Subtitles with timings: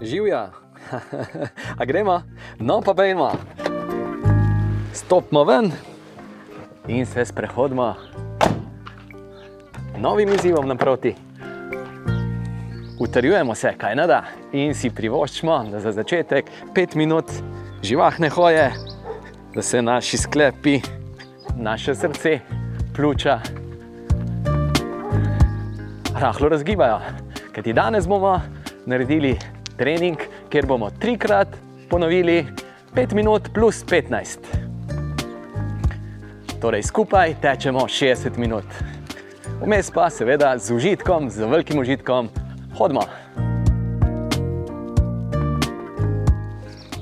[0.00, 0.50] Živja,
[1.80, 2.22] a gremo,
[2.58, 3.32] no pa pojmo.
[4.92, 5.72] Stopimo ven
[6.88, 7.94] in se sprehodimo
[9.98, 11.14] novim izzivom naproti.
[13.00, 14.22] Utrjujemo se, kaj ne da,
[14.52, 17.30] in si privoščimo, da za začetek 5 minut
[17.82, 18.70] živahne hoje,
[19.54, 20.80] da se naši sklepi,
[21.56, 22.38] naše srce,
[22.96, 23.40] pljuča
[26.20, 27.00] rahlo razgibajo.
[27.52, 28.40] Ker ti danes bomo
[28.86, 29.38] naredili
[29.80, 30.18] trening,
[30.52, 31.48] kjer bomo trikrat
[31.88, 32.46] ponovili
[32.94, 34.38] 5 minut plus 15.
[36.60, 38.64] Torej, skupaj tečemo 60 minut.
[39.64, 42.28] Vmes pa, seveda, z užitkom, z velikim užitkom,
[42.76, 43.00] hodimo.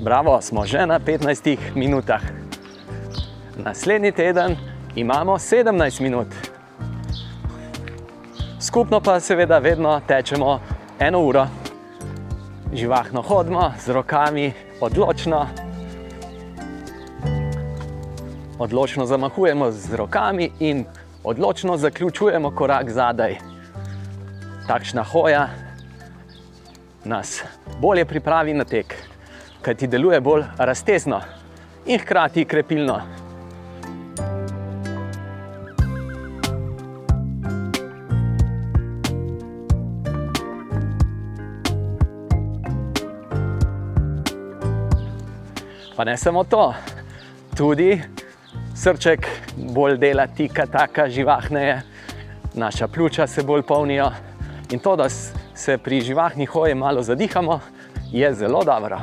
[0.01, 2.23] Bravo, smo že na 15 minutah.
[3.57, 4.55] Naslednji teden
[4.95, 6.27] imamo 17 minut.
[8.61, 10.59] Skupno pa seveda vedno tečemo
[10.99, 11.47] eno uro.
[12.73, 15.47] Živahno hodimo z rokami, odločno.
[18.59, 20.85] Odločno zamahujemo z rokami in
[21.23, 23.37] odločno zaključujemo korak zadaj.
[24.67, 25.47] Takšna hoja
[27.05, 27.43] nas
[27.81, 28.93] bolje pripravi na tek,
[29.61, 31.21] kaj ti deluje bolj raztezno
[31.85, 33.01] in hkrati krepilno.
[45.99, 46.73] Pa ne samo to,
[47.57, 48.01] tudi
[48.75, 49.25] srček
[49.75, 51.81] bolj dela, tika, taka živahneje,
[52.53, 54.07] naša pljuča se bolj polnijo.
[54.71, 57.59] In to, da se pri živahni hoji malo zadihamo,
[58.11, 58.99] je zelo dobro.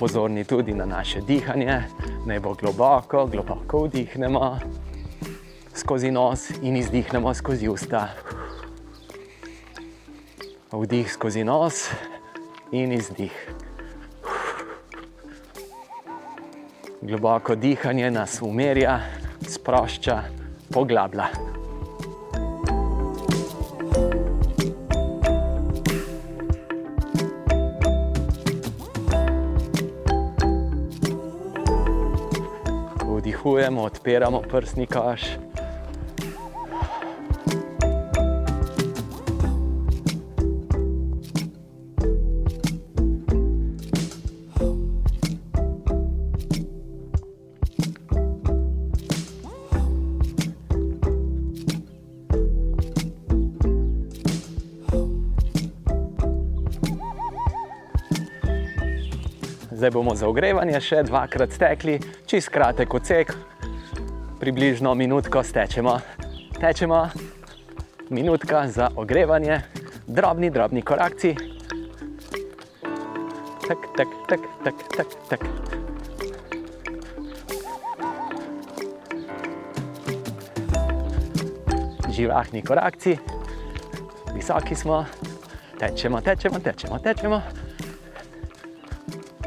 [0.00, 1.82] Pozorni tudi na naše dihanje,
[2.26, 4.58] naj bo globoko, globoko vdihnemo
[5.74, 8.08] skozi nos in izdihnemo skozi usta.
[10.72, 11.90] Vdih skozi nos
[12.72, 13.36] in izdih.
[17.02, 19.00] Globoko dihanje nas umirja,
[19.48, 20.22] sprošča,
[20.72, 21.59] poglablja.
[33.70, 35.22] Vdihujemo, odpiramo prsni koš.
[59.70, 63.32] Zdaj bomo za ogrevanje še dvakrat stekli, čist kratek odsek,
[64.40, 66.00] približno minutko stečemo.
[66.60, 67.08] Tečemo,
[68.08, 69.60] minutka za ogrevanje,
[70.06, 71.36] drobni, drobni korakci.
[73.68, 75.40] Tak, tak, tak, tak, tak, tak.
[82.10, 83.18] Živahni korakci,
[84.34, 85.04] visoki smo,
[85.78, 87.42] tečemo, tečemo, tečemo, tečemo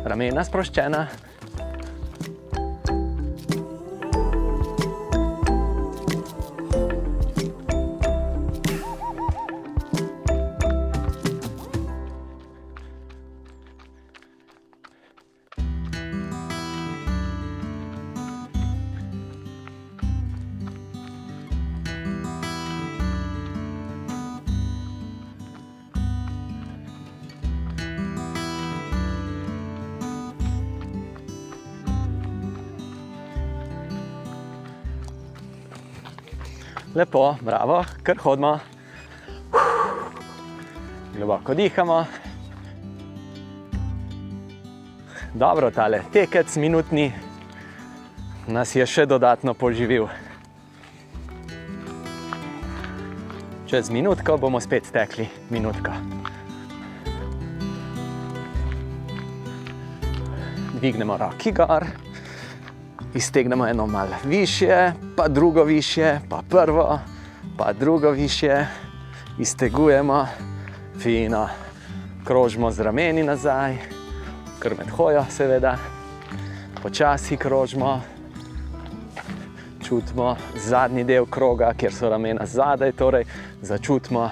[0.03, 1.07] ramena sproščena.
[37.03, 38.59] Lepo, bravo, kar hodimo.
[41.17, 42.05] Globoko dihamo.
[45.33, 47.11] Dobro, tale tekec minutni
[48.47, 50.07] nas je še dodatno poživil.
[53.67, 55.91] Čez minutko bomo spet tekli, minutko.
[60.79, 61.83] Dvignemo roki gor,
[63.15, 66.99] iztegnemo eno malo više, pa drugo više, pa prvo,
[67.57, 68.65] pa drugo više,
[69.39, 70.27] iztegujemo,
[70.99, 71.47] fino,
[72.25, 73.77] krožimo z rameni nazaj,
[74.59, 75.77] kar med hojo, seveda,
[76.81, 78.01] počasi krožimo,
[79.83, 83.25] čutimo zadnji del kroga, kjer so ramena zadaj, torej
[83.61, 84.29] začutimo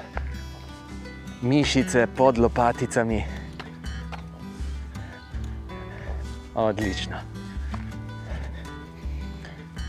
[1.42, 3.24] mišice pod lopaticami.
[6.56, 7.31] Odlično.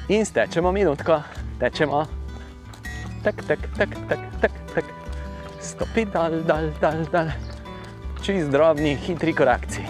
[0.08, 1.22] In stečemo minutko,
[1.62, 2.02] tečemo.
[3.22, 4.84] Tak, tak, tak, tak, tak, tak.
[5.62, 7.30] Stopi dal, dal, dal, dal.
[8.18, 9.86] Čist drobni, hitri korakci.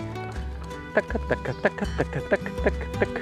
[0.93, 1.77] Tak, tak, tak, tak,
[2.29, 3.13] tak, tak, tak.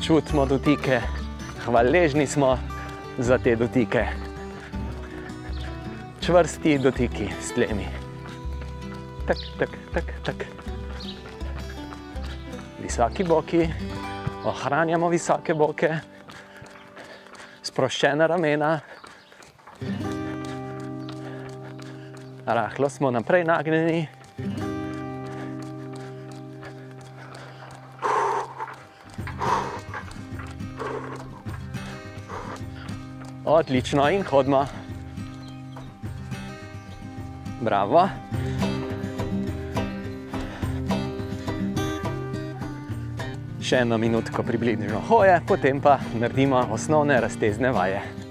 [0.00, 1.02] Čutimo dotike,
[1.66, 2.56] hvaležni smo
[3.18, 4.06] za te dotike.
[6.20, 7.86] Čvrsti dotiki s tlemi.
[9.26, 10.46] Tak, tak, tak, tak.
[12.82, 13.68] Visoki boki,
[14.44, 15.90] ohranjamo visoke boke,
[17.62, 18.80] sproščena ramena.
[22.46, 24.06] Rahlo smo naprej nagnjeni.
[33.56, 34.66] Odlično in hodimo.
[37.60, 38.02] Bravo.
[43.64, 48.25] Še eno minutko približno hoje, potem pa naredimo osnovne raztezne vaje.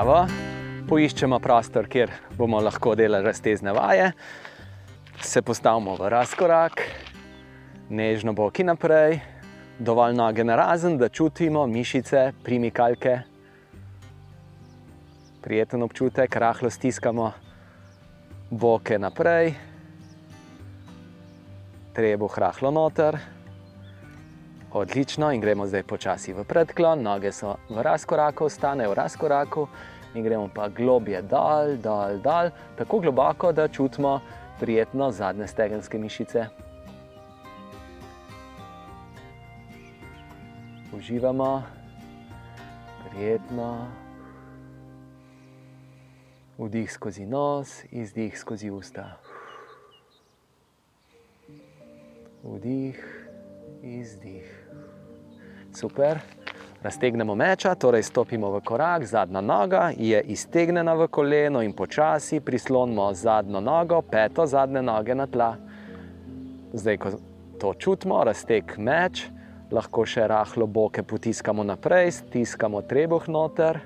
[0.00, 0.24] Bravo.
[0.88, 4.06] Poiščemo prostor, kjer bomo lahko delali raztezne vaje.
[5.20, 6.80] Se postavimo v razkorak,
[7.92, 9.18] nežno boki naprej,
[9.76, 13.18] dovolj noge na razen, da čutimo mišice, primikalke.
[15.44, 17.26] Prijeten občutek, rahlo stiskamo
[18.48, 19.52] boke naprej,
[21.92, 23.20] trebuh rahlo noter.
[24.72, 29.66] Odlično in gremo zdaj počasi v predklon, noge so v razkoraku, ostanejo v razkoraku
[30.14, 34.20] in gremo pa globje dol, dol, dol, tako globoko, da čutimo
[34.60, 36.46] prijetno zadnje stegenske mišice.
[40.94, 41.62] Uživamo,
[43.10, 43.86] prijetno.
[46.58, 49.16] Vdih skozi nos, izdih skozi usta.
[52.42, 53.28] Vdih,
[53.82, 54.59] izdih.
[55.80, 56.18] Super.
[56.82, 63.06] Raztegnemo meča, torej stopimo v korak, zadnja noga je iztegnjena v koleno in počasi prislonimo
[63.14, 65.54] zadnjo nogo, peto zadnje noge na tla.
[66.72, 67.12] Zdaj, ko
[67.60, 69.24] to čutimo, razteg meč,
[69.72, 73.80] lahko še rahlo boke potiskamo naprej, stiskamo trebuh noter,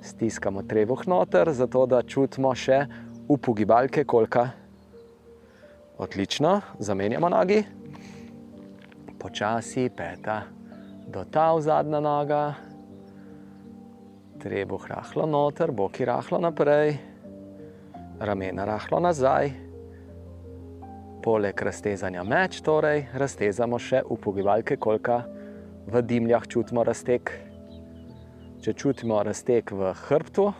[0.00, 2.86] stiskamo trebuh noter, zato da čutimo še
[3.28, 4.48] upogibalke kolka.
[6.00, 7.60] Odlično, zamenjamo nogi
[9.22, 10.61] počasi, peta
[11.06, 12.54] do ta zadnja noga,
[14.42, 16.98] trebuh rahlo noter, boki rahlo naprej,
[18.20, 19.52] ramena rahlo nazaj.
[21.22, 25.22] Poleg raztezanja meč, torej raztezamo še upogibalke kolka,
[25.86, 27.30] v dimljah čutimo razteg.
[28.62, 30.50] Če čutimo razteg v hrbtu,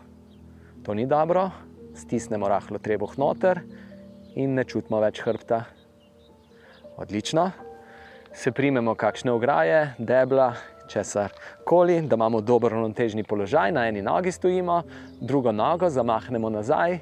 [0.82, 1.48] to ni dobro,
[1.94, 3.62] stisnemo rahlo trebuh noter
[4.34, 5.64] in ne čutimo več hrbta.
[7.02, 7.50] Odlično
[8.34, 10.54] se primemo kakšne ograje, debla,
[10.88, 11.32] česar
[11.64, 14.82] koli, da imamo dober ravnotežni položaj, na eni nogi stojimo,
[15.20, 16.98] drugo nogo zamahnemo nazaj,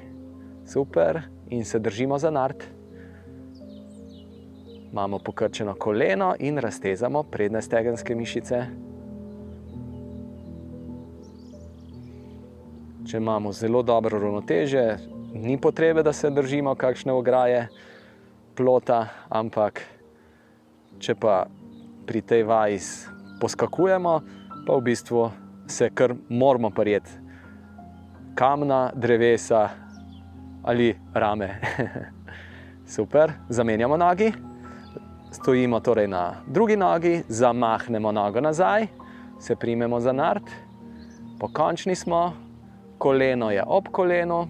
[0.67, 2.63] super, in se držimo za nart.
[4.91, 8.65] Imamo pokrčeno koleno in raztezamo prednje stegenske mišice.
[13.07, 14.97] Če imamo zelo dobro ravnoteže,
[15.33, 17.67] ni potrebe, da se držimo kakšne ograje
[18.55, 19.81] plota, ampak
[21.01, 21.45] če pa
[22.05, 22.77] pri tej vaji
[23.41, 24.13] poskakujemo,
[24.67, 25.25] pa v bistvu
[25.65, 27.17] se kar moramo prijeti.
[28.37, 29.69] Kamna, drevesa
[30.63, 31.49] ali rame.
[32.95, 34.31] Super, zamenjamo nogi,
[35.31, 38.87] stojimo torej na drugi nogi, zamahnemo nogo nazaj,
[39.39, 40.43] se primemo za nard,
[41.39, 42.33] pokončni smo,
[42.97, 44.47] koleno je ob kolenu,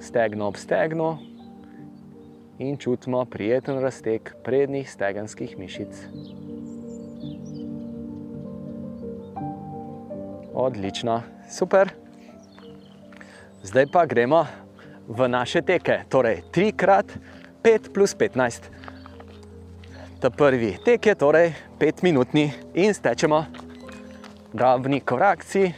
[0.00, 1.33] stegno ob stegnu
[2.58, 5.88] in čutimo prijeten razteg prednjih stegenskih mišic.
[10.54, 11.90] Odlično, super.
[13.62, 14.46] Zdaj pa gremo
[15.08, 18.62] v naše teke, torej 3x5 plus 15.
[20.20, 23.44] Ta prvi tek je torej 5 minutni in stečemo,
[24.52, 25.72] drobni korakci,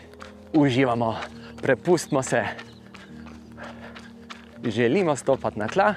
[0.52, 1.14] uživamo,
[1.62, 2.45] prepustimo se.
[4.64, 5.95] Želimo stopiti na tla.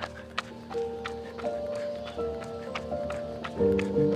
[3.60, 4.09] Thank you.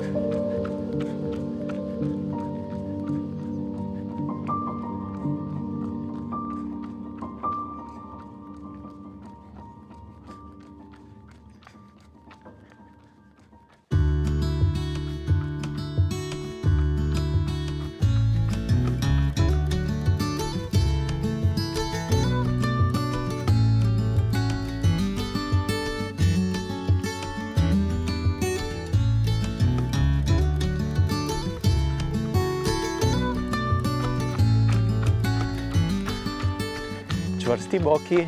[37.74, 38.28] Čvrsti boki,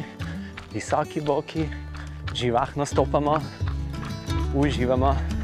[0.74, 1.70] visoki boki,
[2.34, 3.38] živahno stopamo,
[4.56, 5.35] uživamo.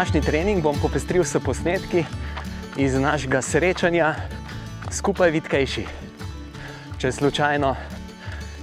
[0.00, 2.04] Današnji trening bom popestril s posnetki
[2.76, 4.14] iz našega srečanja
[4.90, 5.84] skupaj vitkejši.
[6.98, 7.74] Če slučajno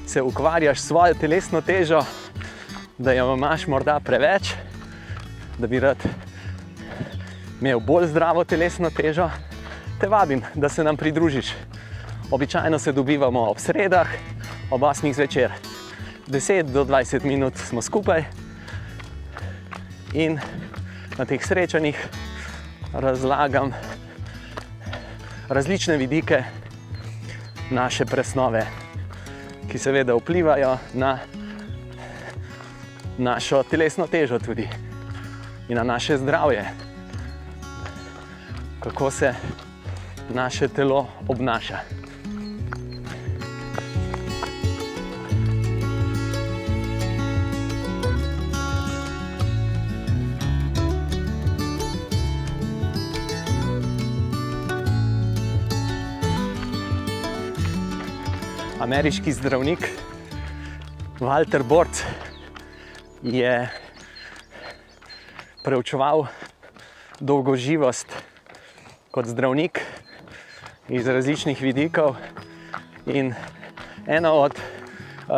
[0.08, 2.02] se ukvarjaš s svojo telesno težo,
[2.98, 4.50] da jo imaš morda preveč,
[5.60, 6.02] da bi rad
[7.62, 9.30] imel bolj zdravo telesno težo,
[10.02, 11.54] te vabim, da se nam pridružiš.
[12.32, 14.08] Običajno se dobivamo ob sredah,
[14.72, 15.14] ob 8.
[15.14, 15.54] zvečer.
[16.28, 18.26] 10 do 20 minut smo skupaj
[20.14, 20.40] in
[21.18, 22.08] na teh srečanjih
[22.94, 23.74] razlagam
[25.50, 26.44] različne vidike
[27.72, 28.66] naše presnove,
[29.72, 31.20] ki seveda vplivajo na
[33.18, 34.68] našo telesno težo tudi
[35.70, 36.66] in na naše zdravje,
[38.80, 39.34] kako se
[40.30, 42.07] naše telo obnaša.
[58.88, 59.84] Ameriški zdravnik
[61.20, 62.06] Walter Bort
[63.24, 63.70] je
[65.64, 66.26] preučeval
[67.20, 68.08] dolgoživost
[69.12, 69.82] kot zdravnik
[70.88, 72.16] iz različnih vidikov.
[73.06, 73.34] In
[74.08, 74.56] eno od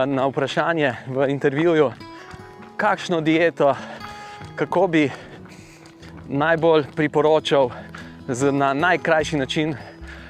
[0.06, 1.90] na vprašanje v intervjuju,
[2.78, 3.74] kakšno dieto,
[4.56, 5.10] kako bi
[6.28, 7.72] najbolj priporočal
[8.52, 9.76] na najkrajši način,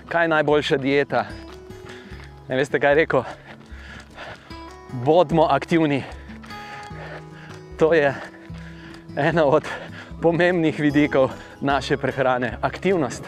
[0.08, 1.26] kaj je najboljša dieta.
[2.50, 3.22] Ne veste, kaj je rekel?
[5.06, 6.04] Bodimo aktivni.
[7.78, 8.10] To je
[9.16, 9.68] ena od
[10.22, 11.30] pomembnih vidikov
[11.62, 13.24] naše prehrane, aktivnost.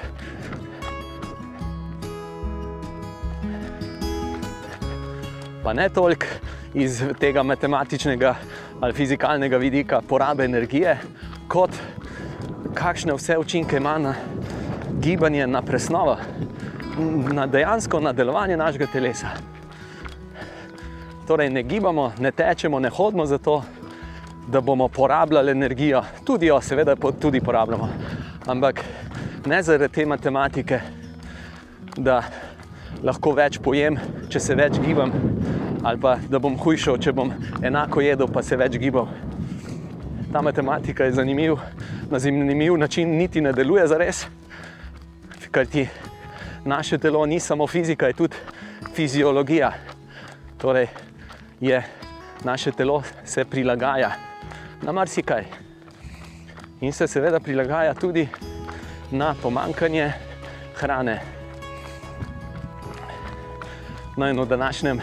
[5.63, 6.25] Pa ne toliko
[6.73, 8.35] iz tega matematičnega
[8.81, 10.97] ali fizikalnega vidika porabe energije,
[11.47, 11.77] kot
[12.73, 14.15] kakšne vse učinke ima na
[14.99, 16.17] gibanje, na presnovo
[17.33, 19.27] na dejansko na delovanje našega telesa.
[21.27, 23.61] Torej, ne gibamo, ne tečemo, ne hodimo zato,
[24.47, 27.89] da bomo porabljali energijo, tudi jo, seveda, tudi porabljamo.
[28.47, 28.83] Ampak
[29.45, 30.77] Ne zaradi te matematike,
[31.97, 32.19] da
[33.01, 33.95] lahko več pojem,
[34.29, 35.09] če se več gibam,
[35.81, 37.31] ali pa da bom hujšal, če bom
[37.65, 39.09] enako jedel, pa se več gibal.
[40.29, 41.55] Ta matematika je zanimiv,
[42.11, 44.27] na zanimiv način niti ne deluje za res,
[45.49, 45.87] ker ti
[46.65, 48.35] naše telo ni samo fizika, je tudi
[48.93, 49.71] fiziologija.
[50.57, 50.87] Torej,
[51.59, 51.83] je
[52.43, 54.11] naše telo se prilagaja
[54.81, 55.45] na marsikaj.
[56.81, 58.27] In se seveda prilagaja tudi
[59.11, 60.11] na pomankanje
[60.75, 61.21] hrane.
[64.17, 65.01] No, in v današnjem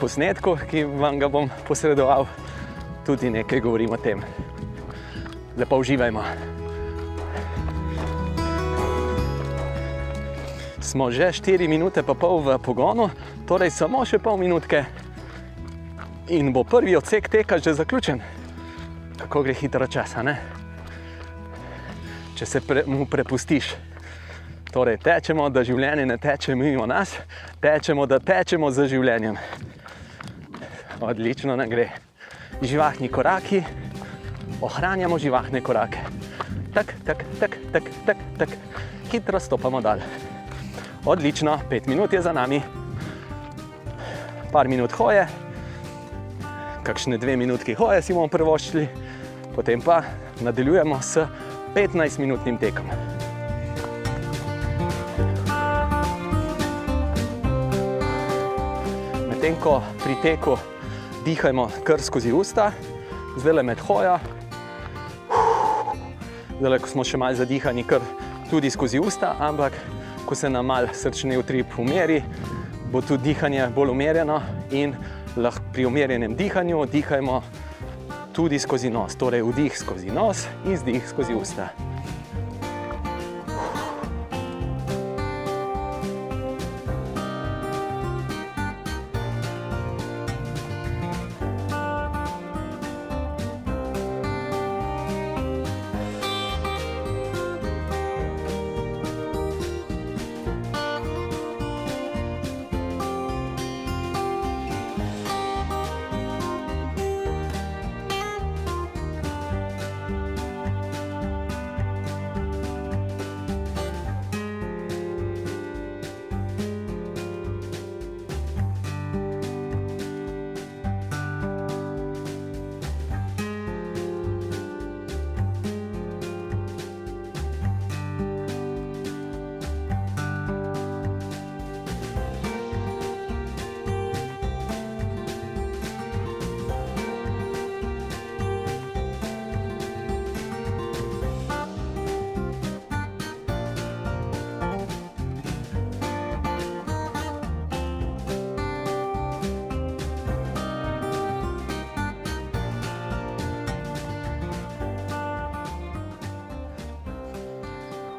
[0.00, 2.26] posnetku, ki vam ga bom posredoval,
[3.06, 4.22] tudi nekaj govorim o tem.
[5.56, 6.55] Lepo uživajmo.
[10.86, 13.10] Smo že 4 minute pa pol v pogonu,
[13.42, 14.86] torej samo še pol minutke
[16.30, 18.22] in bo prvi odsek teka že zaključen.
[19.18, 20.38] Kako gre hitro čas, ne?
[22.38, 23.74] Če se pre, mu prepustiš.
[24.70, 27.16] Torej, tečemo, da življenje ne teče mimo nas,
[27.58, 29.40] tečemo, da tečemo za življenjem.
[31.02, 31.88] Odlično nam gre.
[32.62, 33.64] Živahni koraki,
[34.62, 36.06] ohranjamo živahne korake.
[36.70, 38.54] Tak, tak, tak, tak, tak, tak.
[39.10, 40.04] hitro stopamo dal.
[41.06, 42.62] Odlično, pet minut je za nami,
[44.52, 45.28] par minut hoje,
[46.82, 48.88] kakšne dve minutki hoje si bomo prvoščili,
[49.54, 50.00] potem pa
[50.42, 51.22] nadaljujemo s
[51.76, 52.90] 15-minutnim tekom.
[59.30, 60.58] Medtem ko pri teku
[61.22, 62.72] dihajmo kar skozi usta,
[63.38, 64.18] zdaj le med hojo,
[66.58, 68.02] zdaj le ko smo še malo zadihani, kar
[68.50, 69.78] tudi skozi usta, ampak
[70.26, 72.22] ko se nam mal srčni utrip umeri,
[72.92, 74.40] bo tudi dihanje bolj umirjeno
[74.70, 74.94] in
[75.36, 77.42] lahko pri umirjenem dihanju dihajmo
[78.32, 81.85] tudi skozi nos, torej vdih skozi nos in zdih skozi usta.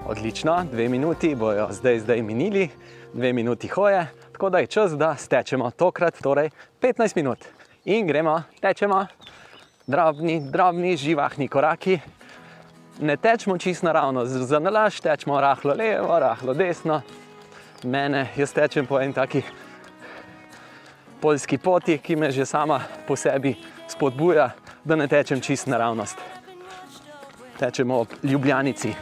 [0.10, 2.70] Odlično, dve minuti bojo zdaj, zdaj minili,
[3.13, 6.50] dve minuti hoje, tako da je čas, da stečemo tokrat, torej
[6.82, 7.39] 15 minut.
[7.86, 9.06] In gremo, tečemo,
[9.88, 12.00] drobni, drobni, živahni koraki.
[13.00, 17.02] Ne tečemo čisto naravno, za nalaž tečemo rahlo levo, rahlo desno.
[17.84, 19.41] Mene, jaz tečem po eni taki
[21.22, 23.56] poljski poti, ki me že sama po sebi
[23.88, 24.50] spodbuja,
[24.84, 26.17] da ne tečem čisto naravnost.
[27.60, 28.93] Tečemo ob Ljubljanici.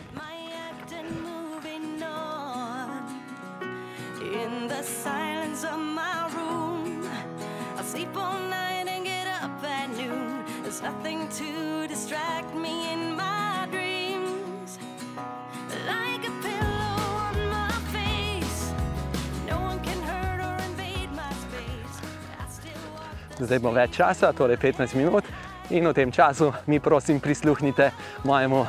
[23.40, 25.28] Zdaj bo več časa, torej 15 minut,
[25.70, 27.92] in v tem času mi prosim prisluhnite
[28.24, 28.66] mojemu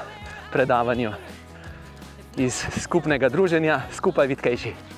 [0.51, 1.13] predavanju
[2.37, 4.96] iz skupnega druženja, skupaj vitkejši.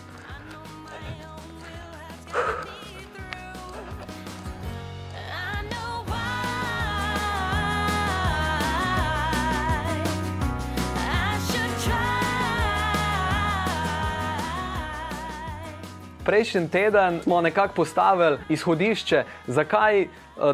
[16.29, 20.09] Prejšnji teden smo nekako postavili izhodišče, zakaj eh,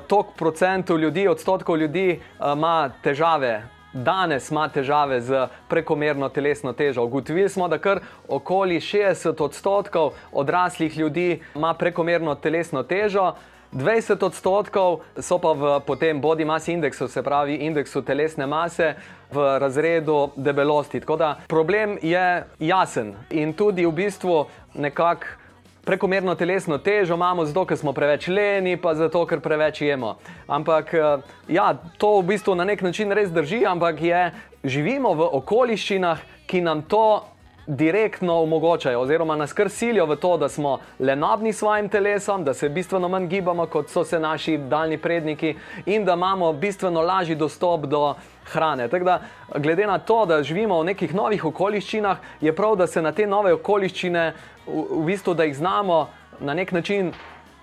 [0.07, 3.63] toliko procentov ljudi, odstotkov ljudi eh, ima težave.
[3.93, 7.03] Danes ima težave z prekomerno telesno težo.
[7.03, 13.33] Ugotovili smo, da kar okoli 60 odstotkov odraslih ljudi ima prekomerno telesno težo,
[13.73, 18.95] 20 odstotkov so pa v potem body mass indeksu, se pravi indeksu telesne mase,
[19.33, 21.01] v razredu debelosti.
[21.01, 25.43] Tako da problem je jasen in tudi v bistvu nekako.
[25.85, 30.17] Prekomerno telesno težo imamo zato, ker smo preveč leni, pa zato, ker preveč jemo.
[30.49, 34.23] Ampak eh, ja, to v bistvu na nek način res drži, ampak je,
[34.65, 37.25] živimo v okoliščinah, ki nam to
[37.67, 42.55] direktno omogočajo, oziroma nas kar silijo v to, da smo lenobni s svojim telesom, da
[42.55, 45.55] se bistveno manj gibamo, kot so se naši daljni predniki,
[45.87, 48.89] in da imamo bistveno lažji dostop do hrane.
[48.89, 49.21] Tako da,
[49.57, 53.27] glede na to, da živimo v nekih novih okoliščinah, je prav, da se na te
[53.27, 54.33] nove okoliščine,
[54.67, 56.09] v, v bistvu, da jih znamo
[56.41, 57.13] na nek način.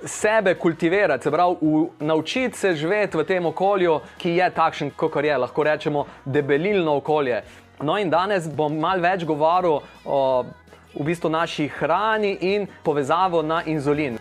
[0.05, 1.55] Sebe kultivirati, se pravi,
[1.99, 7.43] naučiti se živeti v tem okolju, ki je takšen, kot je, lahko rečemo, debelilno okolje.
[7.81, 10.45] No, in danes bom malo več govoril o
[10.93, 14.19] v bistvu naši hrani in povezavo na inzulin.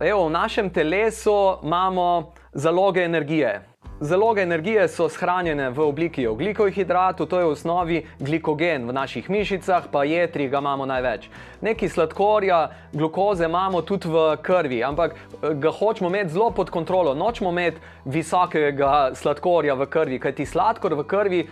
[0.00, 3.60] Evo, v našem telesu imamo zaloge energije.
[4.00, 9.28] Zaloge energije so shranjene v obliki oglikovih hidratov, to je v osnovi glikogen v naših
[9.30, 11.28] mišicah, pa jetri ga imamo največ.
[11.60, 17.12] Nekaj sladkorja, glukoze imamo tudi v krvi, ampak eh, ga hočemo imeti zelo pod kontrolo.
[17.14, 21.42] Nočemo imeti visokega sladkorja v krvi, kajti sladkor v krvi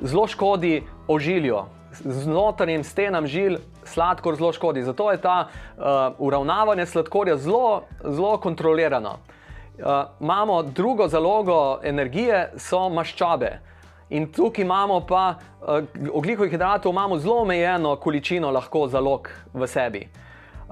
[0.00, 1.66] zelo škodi ožilju.
[2.00, 3.58] Znotrajnim stenam žil
[3.90, 4.82] sladkor zelo škodi.
[4.82, 5.84] Zato je ta uh,
[6.18, 9.10] uravnavanje sladkorja zelo, zelo kontrolirano.
[9.10, 9.86] Uh,
[10.20, 13.58] imamo drugo zalogo energije, so maščobe.
[14.10, 20.08] In tukaj imamo pa uh, oglikovih hidratov, imamo zelo omejeno količino lahko zalog v sebi.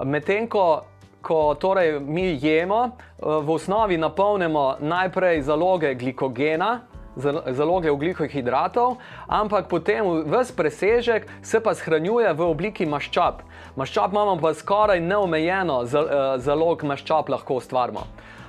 [0.03, 0.81] Medtem ko,
[1.21, 6.79] ko torej mi jemo, uh, v osnovi napolnimo najprej zaloge glikogena,
[7.19, 13.43] zaloge oglikovih hidratov, ampak potem vse presežek se pa shranjuje v obliki maščob.
[13.75, 18.07] Maščob imamo pa skoraj neomejeno eh, zalog maščob lahko ustvarimo.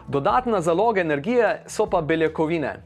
[0.09, 2.77] Dodatna zaloga energije so pa beljakovine.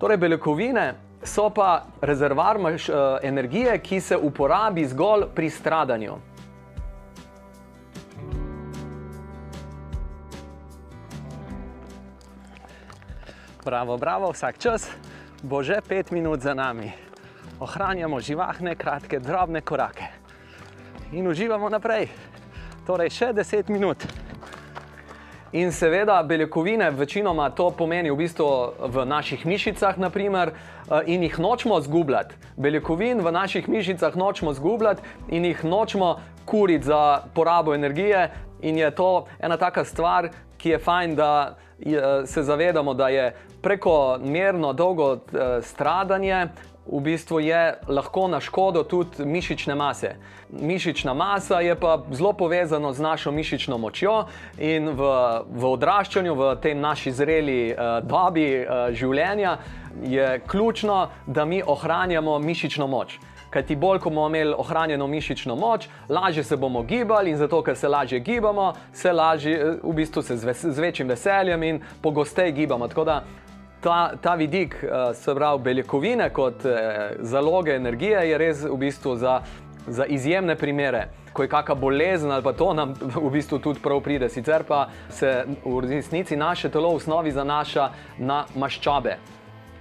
[0.00, 6.16] Torej, beljakovine so pa rezervoar maš, eh, energije, ki se uporabi zgolj pri stradanju.
[13.64, 14.90] Bravo, bravo, vsak čas
[15.42, 16.92] bo že pet minut za nami.
[17.60, 20.02] Ohranjamo živahne, kratke, drobne korake
[21.12, 22.08] in uživamo naprej.
[22.86, 24.02] Torej, še 10 minut.
[25.52, 28.48] In seveda, beljakovine, večinoma to pomeni v bistvu
[28.82, 32.34] v naših mišicah, naprimer, eh, in jih nočemo zgubljati.
[32.56, 38.30] Beljakovin v naših mišicah nočemo zgubljati in jih nočemo kuriti za porabo energije.
[38.62, 43.34] In je to ena taka stvar, ki je fajn, da je, se zavedamo, da je
[43.62, 46.48] prekomerno dolgo eh, stradanje
[46.86, 50.16] v bistvu je lahko na škodo tudi mišične mase.
[50.50, 54.24] Mišična masa je pa zelo povezana z našo mišično močjo
[54.58, 55.10] in v,
[55.46, 59.58] v odraščanju, v tem naši zreli uh, dobi uh, življenja
[60.02, 63.18] je ključno, da mi ohranjamo mišično moč.
[63.52, 67.60] Kaj ti bolj, ko bomo imeli ohranjeno mišično moč, lažje se bomo gibali in zato,
[67.62, 71.80] ker se lažje gibamo, se lažje, eh, v bistvu se z, z večjim veseljem in
[72.02, 72.88] pogosteje gibamo.
[72.88, 73.22] Tako da
[73.82, 79.16] ta, ta vidik, eh, se pravi beljakovine kot eh, zaloge energije, je res v bistvu
[79.16, 79.40] za,
[79.86, 81.08] za izjemne primere.
[81.32, 84.86] Ko je kakšna bolezen ali pa to nam v bistvu tudi prav pride, sicer pa
[85.10, 89.16] se v resnici naše telo v osnovi zanaša na maščobe.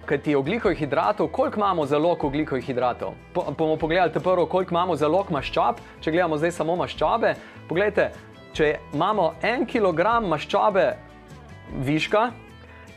[0.06, 3.14] Kaj ti oglikovih hidratov, koliko imamo zalog oglikovih hidratov?
[3.34, 7.36] Po, bomo pogledali prvo, koliko imamo zalog maščob, če gledamo zdaj samo maščobe.
[7.70, 8.10] Poglejte,
[8.54, 10.88] če imamo en kilogram maščobe
[11.86, 12.32] viška,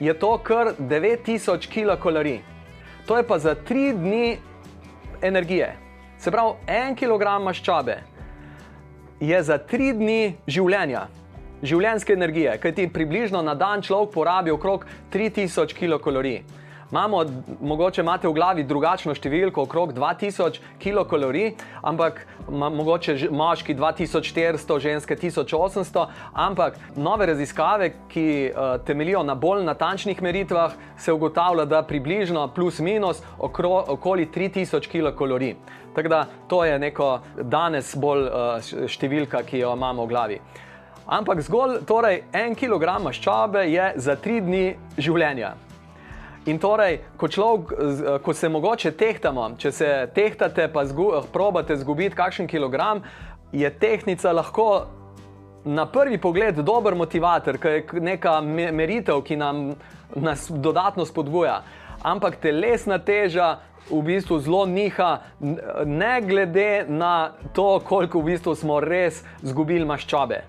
[0.01, 2.41] je to kar 9000 kilokalorij.
[3.07, 4.39] To je pa za 3 dni
[5.23, 5.77] energije.
[6.19, 7.99] Se pravi, en kilogram maščobe
[9.21, 11.07] je za tri dni življenja,
[11.65, 16.43] življenjske energije, kajti približno na dan človek porabi okrog 3000 kilokalorij.
[16.91, 17.25] Imamo,
[17.61, 26.07] mogoče imate v glavi drugačno številko, okrog 2000 kilokalorij, ampak mogoče moški 2400, ženske 1800,
[26.35, 32.79] ampak nove raziskave, ki uh, temeljijo na bolj natančnih meritvah, se ugotavlja, da približno plus
[32.85, 35.57] minus okro, okoli 3000 kilokalorij.
[35.95, 40.41] Tako da to je neko danes bolj uh, številka, ki jo imamo v glavi.
[41.05, 44.67] Ampak zgolj torej, en kilogram maščobe je za tri dni
[44.97, 45.55] življenja.
[46.47, 51.73] In torej, ko, človek, z- ko se mogoče tehtamo, če se tehtate, pa zgu, probate
[51.73, 53.01] izgubiti kakšen kilogram,
[53.53, 54.87] je tehnica lahko
[55.65, 59.75] na prvi pogled dober motivator, ki je neka me- meritev, ki nam
[60.15, 61.63] nas dodatno spodbuja.
[62.03, 63.59] Ampak telesna teža
[63.91, 65.21] v bistvu zelo niha,
[65.87, 70.43] ne glede na to, koliko v bistvu smo res izgubili maščobe.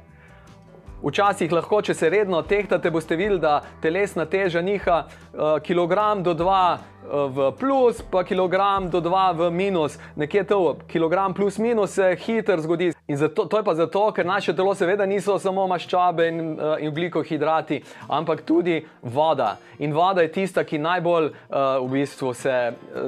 [1.05, 6.33] Včasih lahko, če se redno tehtate, boste videli, da telesna teža niha uh, kilogram do
[6.33, 9.99] dva uh, v plus, pa kilogram do dva v minus.
[10.17, 12.89] Nekje to, kilogram plus minus se hitro zgodi.
[13.05, 16.81] In zato, to je pa zato, ker naše telo seveda niso samo maščobe in, uh,
[16.81, 19.59] in ugljikohidrati, ampak tudi voda.
[19.85, 22.55] In voda je tista, ki najbolj uh, v bistvu se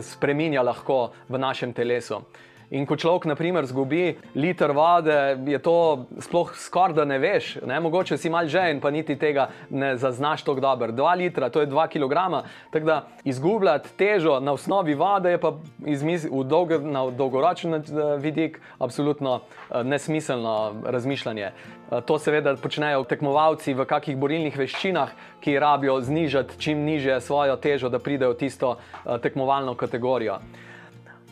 [0.06, 2.22] spreminja lahko v našem telesu.
[2.68, 5.16] In ko človek, na primer, zgubi liter vode,
[5.48, 7.64] je to sploh skoraj da ne veš.
[7.64, 7.80] Ne?
[7.80, 10.92] Mogoče si mal žen, pa niti tega ne zaznaš tako dobro.
[10.92, 12.44] 2 litra, to je 2 kg.
[12.74, 17.82] Tako da izgubljati težo na osnovi vode je pa v dolg, na dolgoročen eh,
[18.20, 21.48] vidik absolutno eh, nesmiselno razmišljanje.
[21.48, 27.56] Eh, To seveda počnejo tekmovalci v kakih borilnih veščinah, ki rabijo znižati čim niže svojo
[27.56, 28.76] težo, da pridejo v tisto
[29.24, 30.42] tekmovalno kategorijo.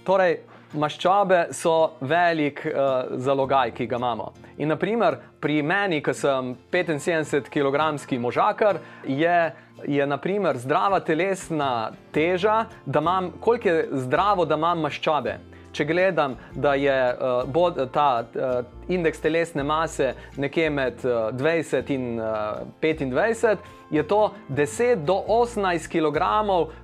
[0.06, 0.38] Torej,
[0.76, 4.32] maščobe so velik uh, zalogaj, ki ga imamo.
[4.58, 9.40] In naprimer, pri meni, ki sem 75 kg možakar, je,
[9.88, 15.40] je naprimer, zdrava telesna teža, da imam, koliko je zdravo, da imam maščobe.
[15.76, 21.92] Če gledam, da je uh, bod, ta uh, indeks telesne mase nekje med uh, 20
[21.92, 23.58] in uh, 25,
[23.92, 26.20] je to 10 do 18 kg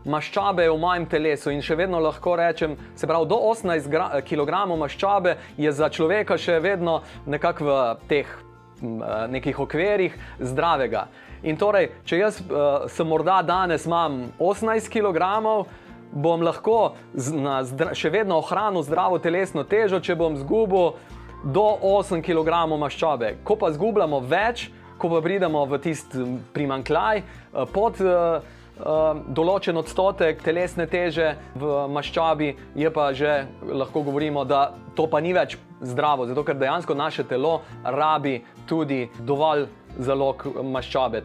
[0.05, 1.51] maščobe v mojem telesu.
[1.51, 6.37] In še vedno lahko rečem, se pravi, do 18 gra- kg maščobe je za človeka
[6.37, 11.07] še vedno nekako v teh eh, nekih okvirih zdravega.
[11.43, 15.65] In torej, če jaz uh, sem morda danes imam 18 kg,
[16.11, 16.95] bom lahko
[17.33, 17.61] na,
[17.95, 20.95] še vedno ohranil zdravo telesno težo, če bom izgubil
[21.43, 23.35] do 8 kg maščobe.
[23.43, 24.69] Ko pa izgubljamo več,
[25.01, 28.43] ko pa pridemo v tisti primankljaj, eh, pod uh,
[28.77, 35.21] uh, določen odstotek telesne teže v maščobi, je pa že lahko govorimo, da to pa
[35.21, 39.65] ni več zdravo, zato ker dejansko naše telo rabi tudi dovolj
[39.97, 41.23] zalog maščobe.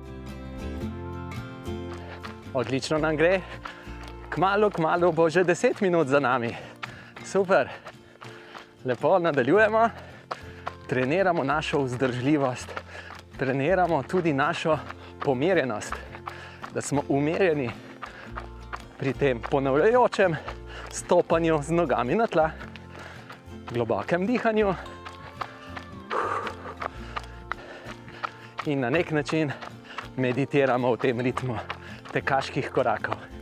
[2.56, 3.42] Odlično nam gre.
[4.36, 6.52] Kmalo, kmalo bo že 10 minut za nami.
[7.24, 7.68] Super.
[8.84, 9.90] Lepo nadaljujemo,
[10.88, 12.68] treniramo našo vzdržljivost,
[13.38, 14.78] treniramo tudi našo
[15.24, 15.94] pomirjenost,
[16.74, 17.70] da smo umirjeni
[18.98, 20.36] pri tem ponavljajočem
[20.92, 22.50] stopanju z nogami na tla,
[23.72, 24.74] globokem dihanju
[28.66, 29.52] in na nek način
[30.16, 31.56] meditiramo v tem ritmu
[32.12, 33.35] tekaških korakov.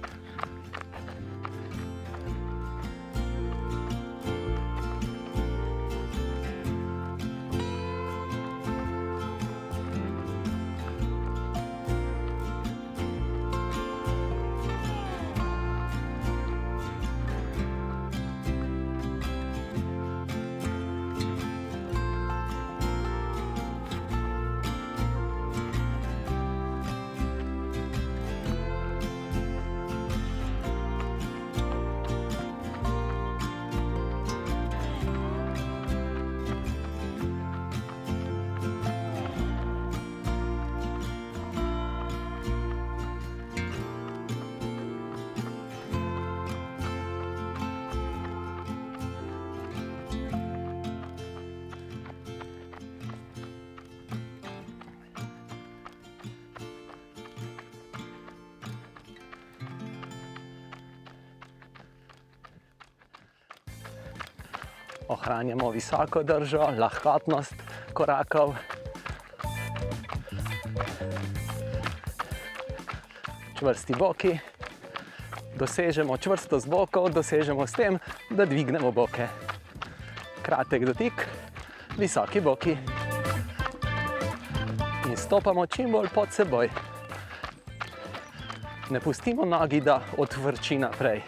[65.74, 67.54] Visoko držo, lahkotnost
[67.92, 68.54] korakov.
[73.58, 74.38] Čvrsti boki,
[75.58, 77.98] dosežemo čvrstost bokov, dosežemo s tem,
[78.30, 79.26] da dvignemo boke.
[80.42, 81.26] Kratek dotik,
[81.98, 82.76] visoki boki.
[85.10, 86.70] In stopamo čim bolj pod seboj.
[88.90, 91.22] Ne pustimo nogi, da odvrči naprej.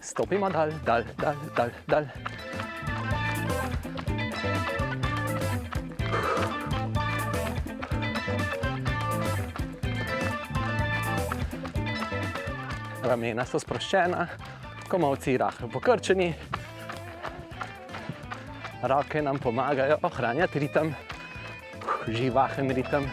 [0.00, 2.33] Stopimo dal, dal, dal, dal, dal.
[13.04, 14.22] Ramena so sproščena,
[14.88, 16.30] komovci rahlo pokrčeni,
[18.88, 20.92] roke nam pomagajo ohranjati ritem,
[22.08, 23.10] živahen ritem.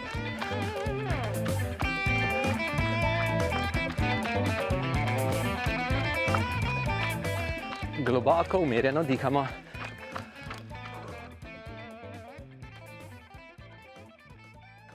[8.08, 9.44] Globoko, umirjeno dihamo.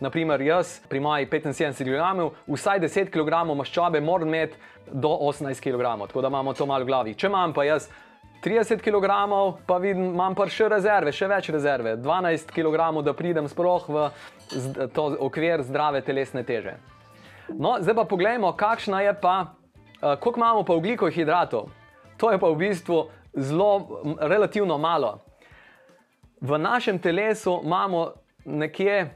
[0.00, 4.56] Naprimer, jaz pri mojih 75 kg, vsaj 10 kg maščobe moram imeti
[4.92, 7.14] do 18 kg, tako da imamo to malo v glavi.
[7.14, 7.88] Če imam pa jaz
[8.44, 9.08] 30 kg,
[9.66, 14.04] pa vidim, imam pa še rezerve, še več rezerve, 12 kg, da pridem sploh v
[14.94, 16.76] to okvir zdrave telesne teže.
[17.48, 21.70] No, zdaj pa poglejmo, kakšna je pa, uh, koliko imamo pa oglikovih hidratov.
[22.20, 25.20] To je pa v bistvu zelo, relativno malo.
[26.40, 28.12] V našem telesu imamo
[28.44, 29.08] nekje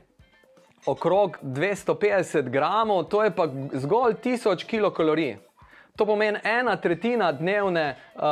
[0.87, 5.37] okrog 250 gramov, to je pa zgolj 1000 kilokalorij.
[5.97, 8.23] To pomeni ena tretjina dnevne uh,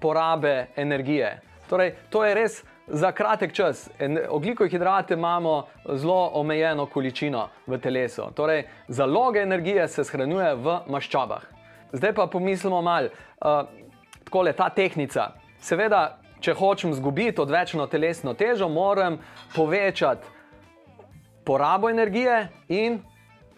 [0.00, 1.40] porabe energije.
[1.68, 3.90] Torej, to je res za kratek čas.
[4.28, 8.28] Oglikove hidrate imamo zelo omejeno količino v telesu.
[8.34, 11.42] Torej, zaloge energije se shranjuje v maščobah.
[11.92, 13.64] Zdaj pa pomislimo malo, uh,
[14.24, 15.30] tako je ta tehnika.
[15.60, 19.18] Seveda, če hočem izgubiti odvečno telesno težo, moram
[19.54, 20.35] povečati
[21.46, 23.02] porabo energije in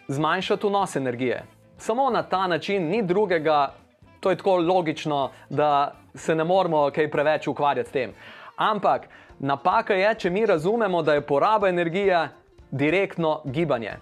[0.07, 1.43] zmanjšati vnos energije.
[1.77, 3.73] Samo na ta način ni drugega,
[4.19, 8.13] to je tako logično, da se ne moramo kaj preveč ukvarjati s tem.
[8.55, 9.07] Ampak
[9.39, 12.29] napaka je, če mi razumemo, da je poraba energije
[12.71, 13.93] direktno gibanje.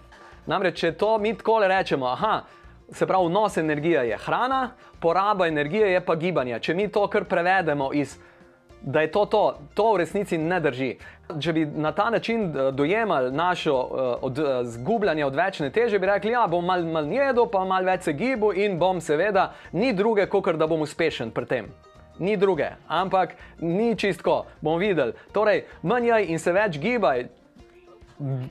[0.46, 2.42] Namreč, če to mi tako rečemo, aha,
[2.92, 4.70] se pravi, vnos energije je hrana,
[5.00, 6.60] poraba energije je pa gibanje.
[6.60, 8.18] Če mi to kar prevedemo iz
[8.82, 10.96] da je to to, to v resnici ne drži.
[11.40, 13.88] Če bi na ta način eh, dojemali našo uh,
[14.22, 18.08] od, uh, zgubljanje odvečne teže, bi rekli, ja, bom mal, mal jedel, pa mal več
[18.08, 21.68] se gibu in bom seveda, ni druge, kot da bom uspešen pri tem.
[22.18, 25.12] Ni druge, ampak ni čistko, bomo videli.
[25.32, 27.28] Torej, manj jaj in se več gibaj,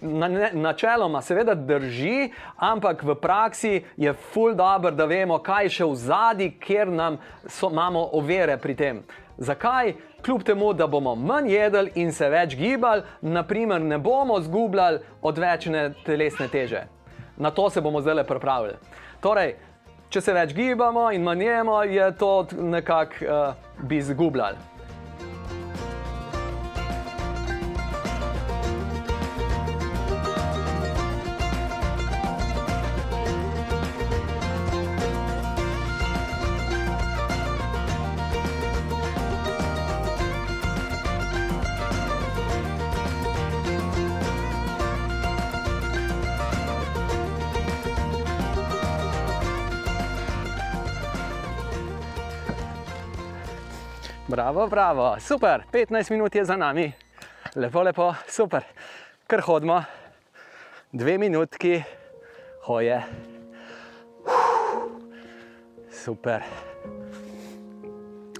[0.02, 5.74] na, ne, načeloma seveda drži, ampak v praksi je ful dobro, da vemo, kaj je
[5.80, 9.02] še v zadnji, ker nam so, imamo ovire pri tem.
[9.38, 9.94] Zakaj?
[10.26, 15.94] Kljub temu, da bomo manj jedli in se več gibali, naprimer, ne bomo zgubljali odvečne
[16.06, 16.88] telesne teže.
[17.38, 18.74] Na to se bomo zdaj pripravili.
[19.22, 19.56] Torej,
[20.10, 24.77] če se več gibamo in manj jemo, je to nekako uh, bi zgubljali.
[54.30, 56.92] Bravo, bravo, super, 15 minut je za nami,
[57.56, 58.64] lepo, lepo, super,
[59.28, 59.84] kar hodimo,
[60.92, 61.84] dve minutki.
[62.66, 63.02] Hoje.
[65.92, 66.44] Super,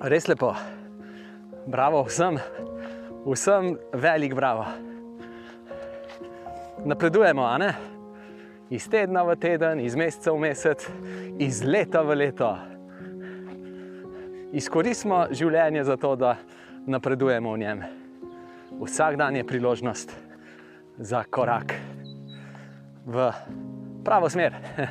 [0.02, 0.52] res lepo,
[1.68, 2.36] bravo vsem,
[3.26, 4.66] vsem velik bravo.
[6.86, 7.76] Napredujemo, a ne?
[8.70, 10.90] Iz tedna v teden, iz meseca v mesec,
[11.40, 12.77] iz leta v leto
[14.54, 16.36] izkoristimo življenje za to, da
[16.88, 17.84] napredujemo v njem.
[18.82, 20.16] Vsak dan je priložnost
[20.98, 21.74] za korak
[23.06, 23.32] v
[24.04, 24.54] pravo smer.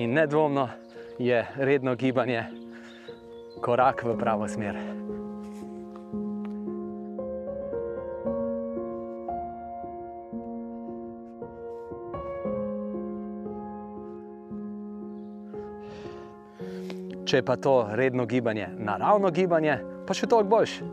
[0.00, 0.68] In nedvomno
[1.18, 2.44] je redno gibanje
[3.62, 4.76] korak v pravo smer.
[17.24, 20.84] Če je pa to redno gibanje, naravno gibanje, pa še toliko boljše.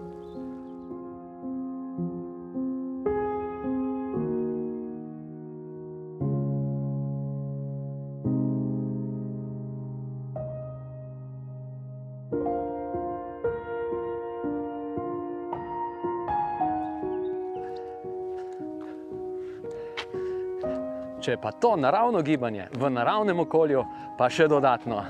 [21.21, 23.83] Če pa to naravno gibanje v naravnem okolju,
[24.17, 25.03] pa še dodatno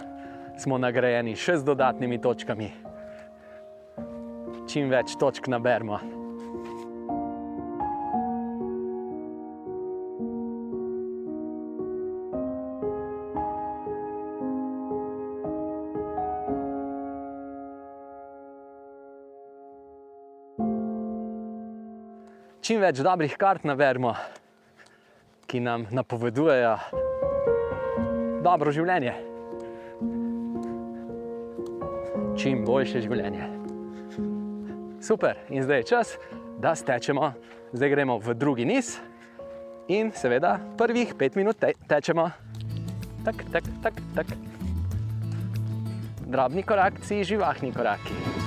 [0.61, 2.71] smo nagrajeni še z dodatnimi točkami.
[4.71, 5.97] čim več točk naberemo.
[22.61, 24.13] Čim več dobrih kart naberemo,
[25.51, 26.77] ki nam napovedujejo
[28.45, 29.30] dobro življenje.
[32.41, 33.45] Čim boljše življenje.
[35.05, 36.15] Super, in zdaj je čas,
[36.57, 37.35] da stečemo.
[37.69, 38.95] Zdaj gremo v drugi niz
[39.85, 42.31] in seveda prvih pet minut te tečemo.
[43.21, 44.33] Tak, tak, tak, tak.
[46.25, 48.40] Drobni korakci, živahni koraki.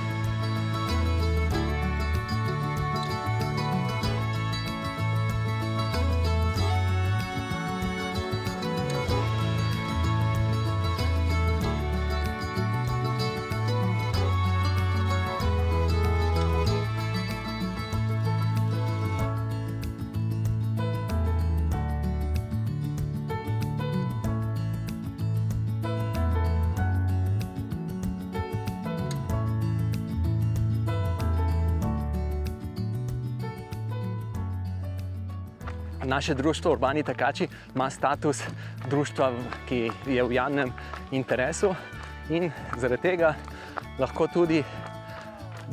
[36.15, 38.43] Naše društvo Urbani Takači ima status
[38.89, 39.31] društva,
[39.67, 40.71] ki je v javnem
[41.11, 41.75] interesu
[42.29, 43.33] in zaradi tega
[43.99, 44.63] lahko tudi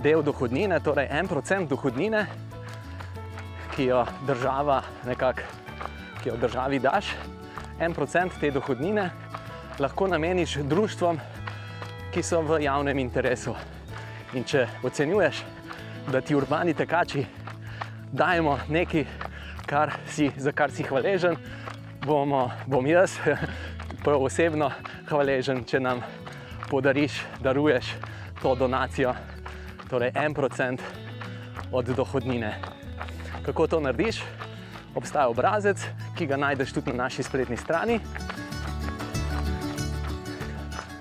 [0.03, 2.27] del dohodnine, torej en procent dohodnine,
[3.77, 5.47] ki jo država nekako,
[6.23, 7.15] ki jo državi daš,
[7.79, 9.11] en procent te dohodnine
[9.79, 11.21] lahko nameniš društvom,
[12.11, 13.55] ki so v javnem interesu.
[14.35, 15.45] In če ocenjuješ,
[16.11, 17.27] da ti urbani tekači
[18.13, 19.07] dajemo nekaj,
[19.67, 21.37] kar si, za kar si hvaležen,
[22.07, 23.17] bomo, bom jaz
[24.27, 24.71] osebno
[25.09, 26.03] hvaležen, če nam
[26.71, 27.95] podariš, daruješ
[28.43, 29.15] to donacijo,
[29.91, 30.83] torej en procent
[31.73, 32.55] od dohodnine.
[33.47, 34.23] Kako to narediš?
[34.95, 35.81] Obstaja obrazec,
[36.19, 37.97] ki ga najdeš tudi na naši spletni strani,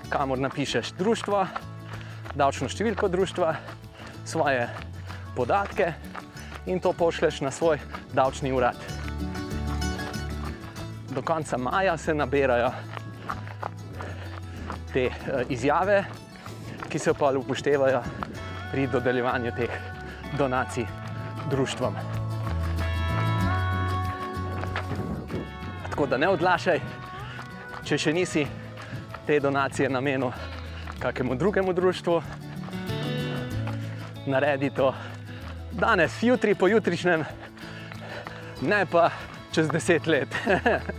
[0.08, 1.42] kamor napišeš društvo,
[2.36, 3.52] davčno številko društva,
[4.24, 4.64] svoje
[5.36, 5.92] podatke
[6.66, 7.78] in to pošleš na svoj
[8.12, 8.76] davčni urad.
[11.10, 12.70] Do konca maja se nabirajo
[14.92, 16.04] te eh, izjave,
[16.88, 18.02] ki se pa upoštevajo
[18.72, 19.70] pri dodeljevanju teh
[20.38, 20.86] donacij
[21.50, 21.94] društvom.
[25.90, 26.80] Tako da ne odlašaj,
[27.84, 28.46] če še nisi
[29.26, 30.30] te donacije namenil
[30.98, 32.22] kakemu drugemu društvu,
[34.26, 34.94] naredi to
[35.72, 37.24] danes, jutri, pojutrišnjem,
[38.62, 39.10] ne pa
[39.52, 40.28] čez deset let.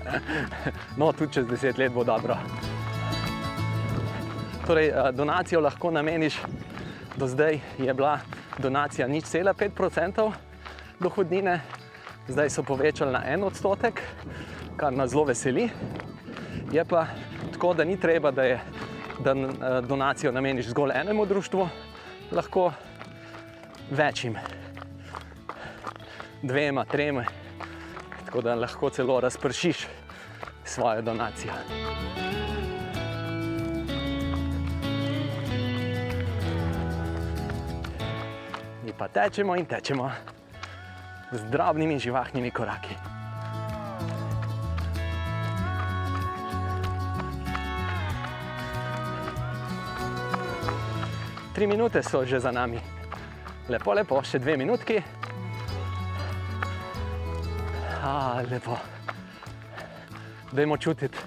[1.00, 2.38] no, tudi čez deset let bo dobro.
[4.68, 6.40] Torej, eh, donacijo lahko nameniš,
[7.18, 8.20] do zdaj je bila
[8.58, 10.32] donacija nič cela 5%
[11.00, 11.62] dohodnine,
[12.28, 14.02] zdaj so povečali na en odstotek,
[14.78, 15.70] kar nas zelo veseli.
[16.72, 17.06] Je pa
[17.52, 18.60] tako, da ni treba, da, je,
[19.20, 21.70] da eh, donacijo nameniš zgolj enemu društvu,
[22.32, 22.72] lahko
[23.92, 24.38] večjim,
[26.44, 27.26] dvema, trema,
[28.26, 29.88] tako da lahko celo razpršiš
[30.64, 31.54] svojo donacijo.
[38.86, 40.12] Mi pa tečemo in tečemo
[41.32, 42.96] z drobnimi živahnimi koraki.
[51.56, 52.80] Tri minute so že za nami.
[53.70, 55.23] Lepo, lepo, še dve minutki.
[58.04, 58.78] A, lepo.
[60.52, 61.18] Dajmo čutiti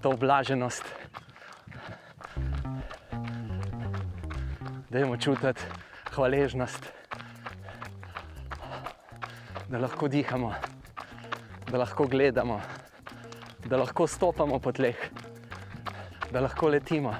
[0.00, 0.84] to blaženost.
[4.88, 5.60] Dajmo čutiti
[6.14, 6.88] hvaležnost,
[9.68, 10.54] da lahko dihamo,
[11.70, 12.60] da lahko gledamo,
[13.68, 14.96] da lahko stopamo po tleh,
[16.32, 17.14] da lahko letimo.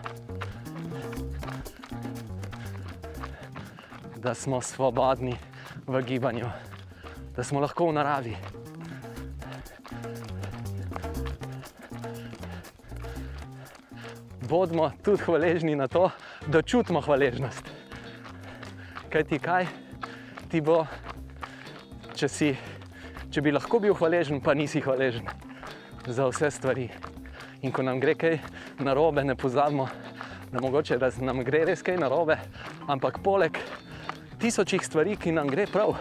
[4.17, 5.37] Da smo svobodni
[5.87, 6.49] v gibanju,
[7.41, 8.37] da smo lahko v naravi.
[14.49, 16.11] Bodimo tudi hvaležni na to,
[16.47, 17.65] da čutimo hvaležnost.
[19.09, 19.67] Kaj ti kaj,
[20.53, 20.85] ti bo,
[22.13, 22.53] če, si,
[23.33, 25.25] če bi lahko bil hvaležen, pa nisi hvaležen
[26.05, 26.91] za vse stvari.
[27.65, 28.37] In ko nam gre kaj
[28.85, 29.89] narobe, ne pozabimo,
[30.53, 32.37] da mogoče da nam gre res kaj narobe,
[32.85, 33.57] ampak poleg
[34.37, 35.97] tisočih stvari, ki nam gre prav.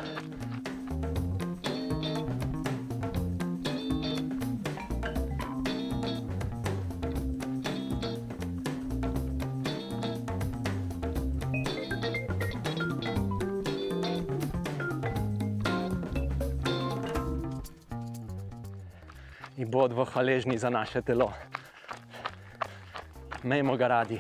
[19.80, 21.32] Bodimo hvaležni za naše telo.
[23.44, 24.20] Mejmo ga radi,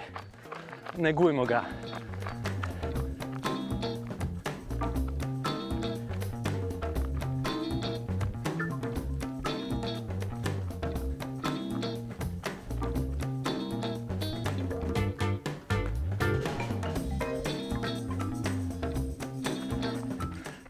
[0.97, 1.63] negujmo ga.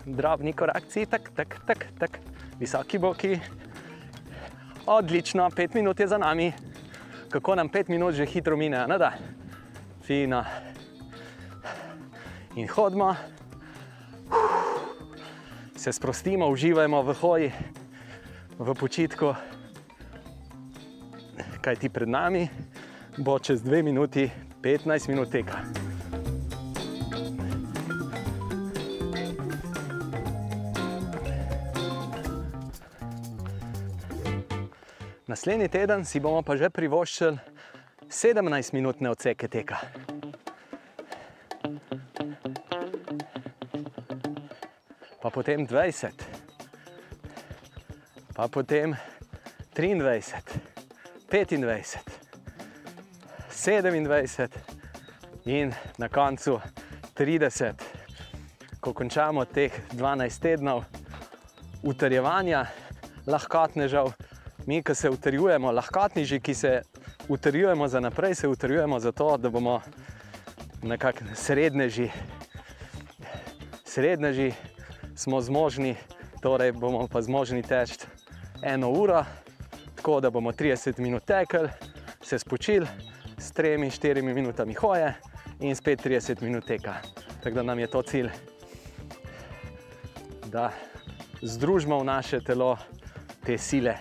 [0.05, 2.19] Drobni korakci, tak, tak, tak, tak,
[2.57, 3.37] visoki boki.
[4.89, 6.53] Odlično, pet minut je za nami.
[7.29, 9.11] Kako nam pet minut že hitro mine, ne da?
[10.01, 10.43] Fino.
[12.55, 13.15] In hodimo,
[15.75, 17.51] se sprostimo, uživajmo v hoji,
[18.59, 19.35] v počitku.
[21.61, 22.49] Kaj ti pred nami
[23.19, 24.31] bo čez dve minuti,
[24.63, 25.88] 15 minut teka.
[35.29, 37.37] Naslednji teden si bomo pa že privoščili
[38.09, 39.77] 17-minutne odseke teka.
[45.21, 46.23] Pa potem 20,
[48.33, 48.95] pa potem
[49.77, 50.49] 23,
[51.29, 52.01] 25,
[53.53, 54.49] 27
[55.45, 55.69] in
[56.01, 56.57] na koncu
[57.13, 57.73] 30.
[58.81, 60.89] Ko končamo teh 12 tednov
[61.85, 62.65] utrjevanja
[63.29, 64.18] lahkotnežav,
[64.69, 66.81] mi, ki se utrjujemo, lahkotniži, ki se
[67.27, 69.81] utrjujemo za naprej, se utrjujemo zato, da bomo
[70.83, 72.09] nekako srednježi.
[73.85, 74.51] Srednježi
[75.15, 75.95] smo zmožni,
[76.41, 78.05] torej bomo pa zmožni teči
[78.61, 79.23] eno uro,
[79.95, 81.69] tako da bomo 30 minut tekli,
[82.21, 82.87] se spočili
[83.37, 85.13] s 3-4 minutami hoje
[85.59, 86.93] in spet 30 minut teka.
[87.43, 88.29] Tako da nam je to cilj,
[90.45, 90.71] da
[91.41, 92.77] združimo v naše telo
[93.45, 93.97] te sile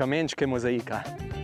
[0.00, 1.39] basicamente, o que é mais?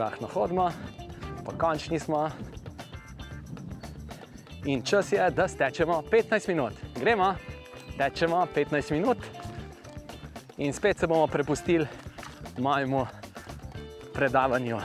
[0.00, 0.70] Živahno hodimo,
[1.44, 2.30] pa končni smo.
[4.64, 6.72] In čas je, da stečemo 15 minut.
[7.00, 7.34] Gremo,
[7.98, 9.18] tečemo 15 minut
[10.56, 11.86] in spet se bomo prepustili
[12.58, 13.06] mojemu
[14.14, 14.78] predavanju.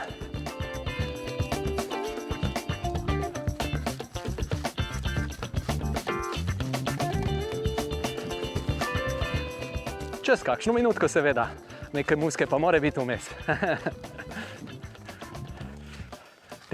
[10.22, 11.48] Čez kakšno minutko, seveda,
[11.92, 13.30] nekaj muske pa mora biti vmes.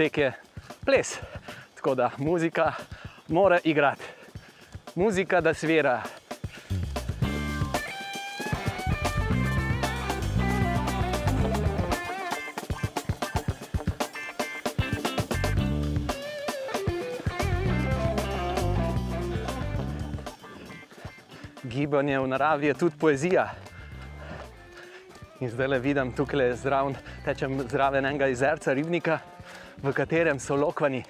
[0.03, 0.33] tek je
[0.85, 1.19] ples.
[1.75, 2.73] Tako da muzika
[3.27, 4.03] mora igrati,
[4.95, 6.01] muzika da svira.
[21.63, 23.49] Gibanje v naravi je tudi poezija.
[25.39, 26.95] In zdaj le vidim tukaj zraven,
[27.25, 29.19] tečem zraven enega jezerca, ribnika,
[29.83, 31.03] v katerem so lokvani,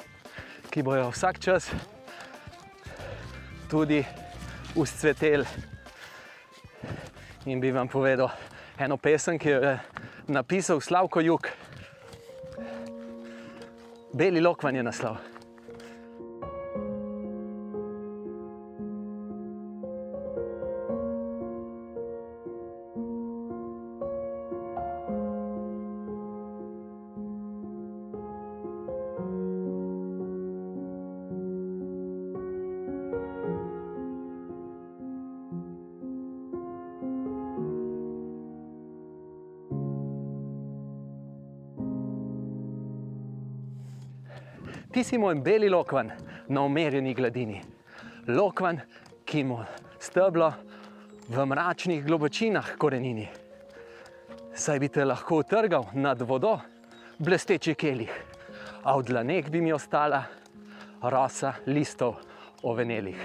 [0.74, 1.69] ki bojo vsak čas
[3.69, 4.01] tudi
[4.76, 5.45] uscveteli.
[7.45, 8.32] In bi vam povedal
[8.80, 9.78] eno pesem, ki jo je
[10.28, 11.49] napisal Slavko Juk.
[14.13, 15.32] Beli lokvan je naslov.
[45.03, 46.11] Ti si moj beli lokvan
[46.47, 47.61] na umerjeni gladini.
[48.27, 48.77] Lokvan,
[49.25, 49.57] ki mu
[49.99, 50.53] steblo
[51.27, 53.25] v mračnih globočinah korenini.
[54.55, 56.53] Saj bi te lahko utrgal nad vodo,
[57.19, 58.13] blesteči kelih,
[58.83, 60.21] a v dlanek bi mi ostala
[61.01, 62.21] rosa listov
[62.63, 63.19] ovenelih.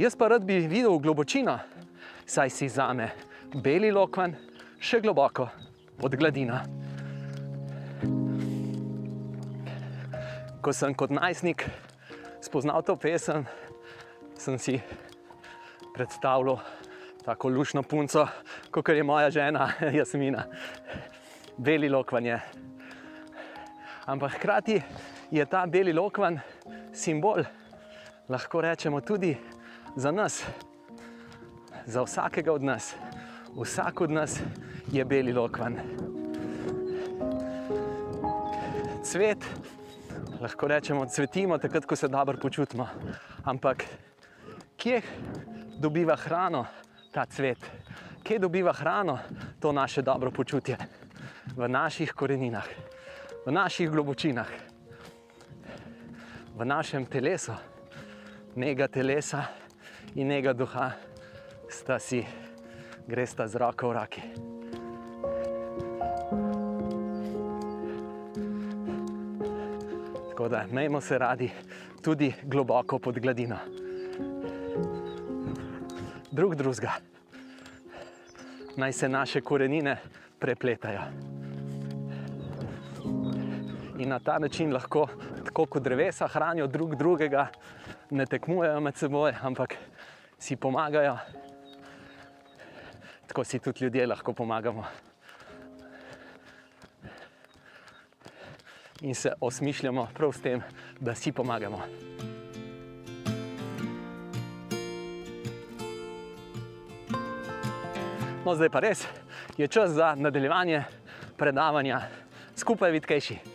[0.00, 1.58] Jaz pa rad bi videl globočino,
[2.24, 3.10] saj si zame
[3.52, 4.32] beli lokvan
[4.80, 5.50] še globoko
[6.00, 6.83] pod gladino.
[10.64, 11.66] Ko sem kot najstnik
[12.40, 13.42] spoznal to pesem,
[14.32, 14.78] sem si
[15.92, 16.56] predstavljal
[17.20, 18.24] tako lušno punco,
[18.72, 19.66] kot je moja žena
[19.98, 20.46] Jasmina.
[21.56, 22.40] Beli lokvan je.
[24.06, 24.80] Ampak hkrati
[25.30, 26.40] je ta beli lokvan
[26.92, 27.44] simbol,
[28.28, 29.36] lahko rečemo tudi
[29.96, 30.46] za nas,
[31.84, 32.94] za vsakega od nas.
[33.52, 34.40] Vsak od nas
[34.92, 35.76] je beli lokvan.
[39.02, 39.44] Cvet,
[40.40, 42.88] lahko rečemo, cvetimo takrat, ko se dobro počutimo.
[43.44, 43.84] Ampak
[44.76, 45.02] kje
[45.78, 46.66] dobiva hrano
[47.12, 47.58] ta cvet?
[48.22, 49.18] Kje dobiva hrano
[49.60, 50.76] to naše dobro počutje?
[51.56, 52.66] V naših koreninah,
[53.46, 54.48] v naših globočinah,
[56.56, 57.52] v našem telesu,
[58.56, 59.44] njega telesa
[60.14, 60.90] in njega duha
[61.68, 62.24] sta si,
[63.06, 64.53] gresta z roko v roki.
[70.34, 71.50] Tako da imejmo se radi
[72.02, 73.56] tudi globoko pod gladino.
[76.30, 76.92] Drug drugega.
[78.76, 79.96] Naj se naše korenine
[80.38, 81.00] prepletajo.
[83.98, 85.06] In na ta način lahko,
[85.44, 87.46] tako kot drevesa, hranijo drug drugega,
[88.10, 89.76] ne tekmujejo med seboj, ampak
[90.38, 91.16] si pomagajo.
[93.26, 94.84] Tako si tudi ljudje lahko pomagamo.
[99.04, 100.62] In se osmišljamo prav s tem,
[101.00, 101.82] da si pomagamo.
[108.44, 109.04] No, zdaj pa res
[109.56, 110.82] je čas za nadaljevanje
[111.36, 112.00] predavanja
[112.56, 113.53] skupaj vitkejši.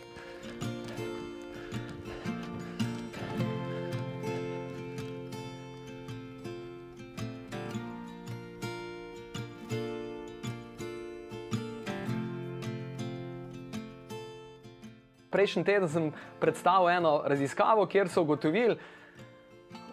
[15.40, 18.76] Prejšnji teden sem predstavil eno raziskavo, kjer so ugotovili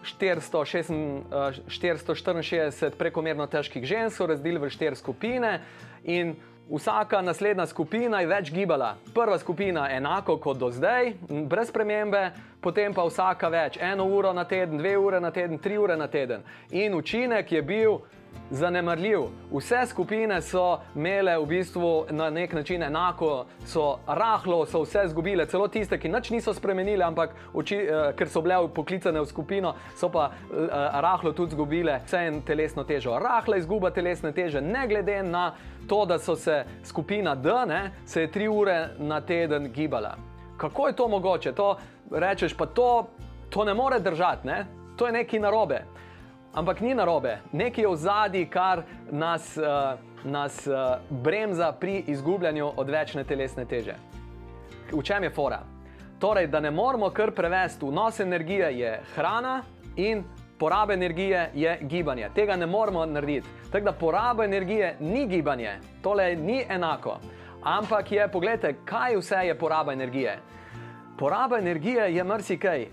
[0.04, 5.62] 466, eh, 464 prekomerno težkih žensk, razdelili v štiri skupine
[6.04, 6.34] in
[6.68, 8.98] vsaka naslednja skupina je več gibala.
[9.14, 11.14] Prva skupina enako kot do zdaj,
[11.48, 12.26] brez premembe,
[12.60, 16.12] potem pa vsaka več, eno uro na teden, dve ure na teden, tri ure na
[16.12, 16.44] teden.
[16.70, 18.02] In učinek je bil
[18.50, 19.20] zanemarljiv.
[19.52, 25.46] Vse skupine so imele v bistvu na nek način enako, so rahlo, so vse izgubile,
[25.46, 29.74] celo tiste, ki nič niso spremenile, ampak oči, eh, ker so bile poklicane v skupino,
[29.96, 30.68] so pa eh,
[31.00, 33.18] rahlo tudi izgubile vse en telesno težo.
[33.18, 35.52] Rahla izguba telesne teže, ne glede na
[35.88, 40.16] to, da so se skupina D, ne, se je tri ure na teden gibala.
[40.56, 41.52] Kako je to mogoče?
[41.52, 41.76] To
[42.10, 43.06] rečeš, pa to,
[43.50, 44.66] to ne more držati, ne?
[44.98, 45.84] to je nekaj narobe.
[46.58, 48.80] Ampak ni narobe, nekaj je v zadnji, kar
[49.10, 49.94] nas, uh,
[50.24, 53.94] nas uh, bremza pri izgubljanju odvečne telesne teže.
[54.90, 55.60] V čem je fora?
[56.18, 59.62] Torej, da ne moramo kar prevesti, vnos energije je hrana
[59.96, 60.24] in
[60.58, 62.30] poraba energije je gibanje.
[62.34, 63.48] Tega ne moramo narediti.
[63.70, 67.20] Tako da poraba energije ni gibanje, tole ni enako.
[67.62, 70.38] Ampak je, pogledajte, kaj vse je poraba energije.
[71.18, 72.86] Poraba energije je marsikaj.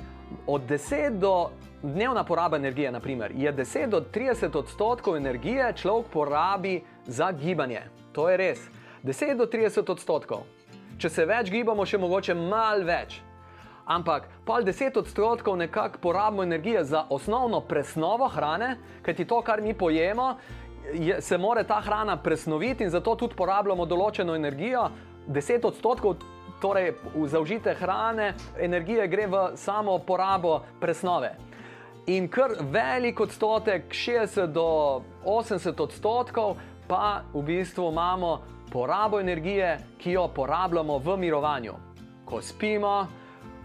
[0.48, 1.50] Od 10 do
[1.86, 7.82] dnevna poraba energije, naprimer, je 10 do 30 odstotkov energije človek porabi za gibanje.
[8.12, 8.60] To je res.
[9.04, 10.44] 10 do 30 odstotkov.
[10.98, 13.20] Če se več gibamo, še mogoče malo več.
[13.86, 19.74] Ampak pol 10 odstotkov nekako porabimo energije za osnovno presnovo hrane, kajti to, kar mi
[19.78, 20.38] pojemo,
[20.94, 24.90] je, se mora ta hrana presnoviti in zato tudi porabljamo določeno energijo.
[25.28, 26.18] 10 odstotkov
[26.62, 26.94] torej
[27.28, 31.36] zaužite hrane, energije gre v samo porabo presnove.
[32.08, 38.42] In kar velik odstotek, 60 do 80 odstotkov, pa v bistvu imamo
[38.72, 41.74] porabo energije, ki jo porabljamo v mirovanju.
[42.26, 43.08] Ko spimo,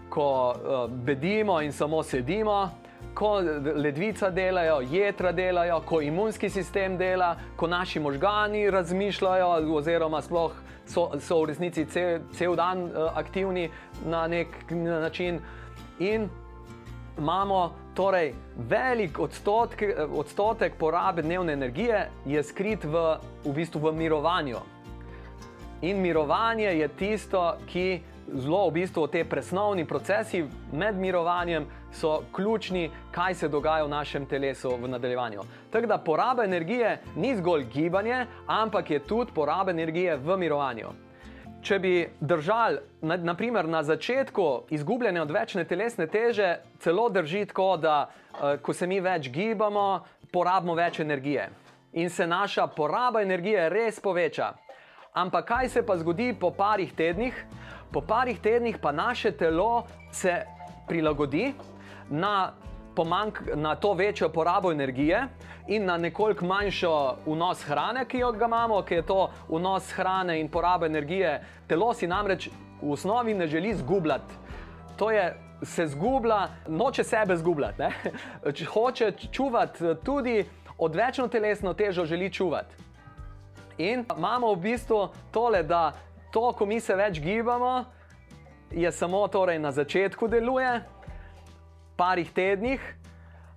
[0.09, 2.69] ko uh, bedimo in samo sedimo,
[3.13, 3.39] ko
[3.75, 10.51] ledvica delajo, jedra delajo, ko imunski sistem dela, ko naši možgani razmišljajo, oziroma sploh
[10.85, 13.69] so, so v resnici cel, cel dan uh, aktivni
[14.05, 15.39] na nek način.
[15.99, 16.29] In
[17.21, 18.33] imamo torej
[18.69, 24.57] velik odstotek, odstotek porabe dnevne energije, je skrit v, v bistvu v mirovanju.
[25.81, 28.01] In mirovanje je tisto, ki
[28.33, 30.43] zelo v bistvu te presnovni procesi
[30.73, 35.45] med mirovanjem so ključni, kaj se dogaja v našem telesu v nadaljevanju.
[35.71, 40.93] Tako da poraba energije ni zgolj gibanje, ampak je tudi poraba energije v mirovanju.
[41.61, 47.97] Če bi držali, na, naprimer, na začetku izgubljene odvečne telesne teže, celo drži tako, da
[48.09, 50.01] uh, ko se mi več gibamo,
[50.31, 51.49] porabimo več energije
[51.93, 54.53] in se naša poraba energije res poveča.
[55.13, 57.35] Ampak kaj se pa zgodi po parih tednih?
[57.91, 60.37] Po parih tednih pa naše telo se
[60.87, 61.53] prilagodi
[62.09, 62.53] na
[62.95, 65.27] pomank, na to večjo porabo energije
[65.67, 70.49] in na nekoliko manjšo vnos hrane, ki jo imamo, ki je to vnos hrane in
[70.49, 71.41] poraba energije.
[71.67, 72.49] Telo si namreč
[72.81, 74.33] v osnovi ne želi zgubljati.
[74.97, 77.91] To je se zgublja, noče sebe zgubljati, ne?
[78.57, 80.45] Če hoče čuvati tudi
[80.77, 82.75] odvečno telesno težo, želi čuvati.
[83.77, 85.91] In imamo v bistvu tole, da
[86.31, 87.85] to, ko mi se več gibamo,
[88.71, 90.81] je samo torej na začetku deluje,
[92.01, 92.81] parih tednih.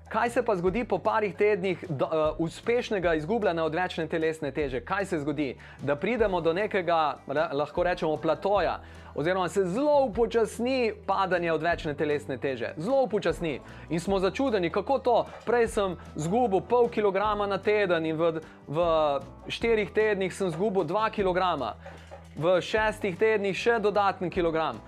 [0.09, 4.82] Kaj se pa zgodi po parih tednih do, uh, uspešnega izgubljanja odvečne telesne teže?
[4.84, 5.55] Kaj se zgodi?
[5.82, 7.16] Da pridemo do nekega,
[7.53, 8.76] lahko rečemo, platoja,
[9.14, 12.74] oziroma se zelo upočasni padanje odvečne telesne teže.
[12.76, 13.61] Zelo upočasni.
[13.90, 15.16] In smo začudeni, kako to.
[15.47, 18.30] Prej sem izgubil pol kilograma na teden in v,
[18.68, 18.86] v
[19.49, 21.74] štirih tednih sem izgubil dva kilograma,
[22.36, 24.78] v šestih tednih še dodatni kilogram.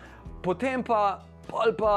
[0.45, 1.25] Potem pa,
[1.79, 1.97] pa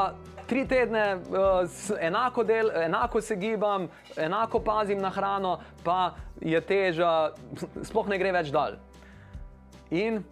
[0.49, 1.69] tri tedne uh,
[2.01, 3.87] enako, del, enako se gibam,
[4.17, 7.31] enako pazim na hrano, pa je teža,
[7.83, 8.79] sploh ne gre več dal.
[9.93, 10.23] In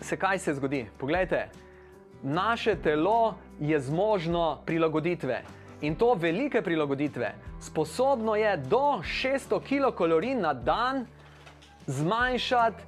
[0.00, 0.84] se kaj se zgodi?
[0.98, 1.48] Poglejte,
[2.22, 5.42] naše telo je zmožno prilagoditve.
[5.80, 7.34] In to velike prilagoditve.
[7.60, 11.06] Sposobno je do 600 kilokalorij na dan
[11.86, 12.82] zmanjšati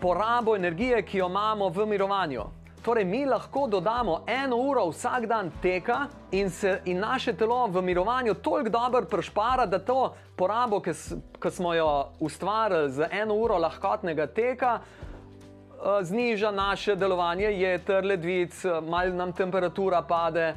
[0.00, 2.44] porabo energije, ki jo imamo v mirovanju.
[2.88, 7.82] Torej, mi lahko dodamo eno uro vsak dan teka in, se, in naše telo v
[7.82, 14.26] mirovanju toliko dobro prešpara, da to porabo, ki smo jo ustvarili za eno uro lahkotnega
[14.26, 20.54] teka, eh, zniža naše delovanje, je trledvic, malo nam temperatura pade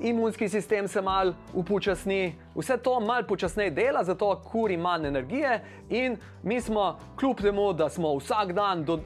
[0.00, 5.60] imunski sistem se mal upočasni, vse to mal počasneje dela, zato kuri manj energije
[5.90, 9.00] in mi smo, kljub temu, da smo vsak dan do, uh,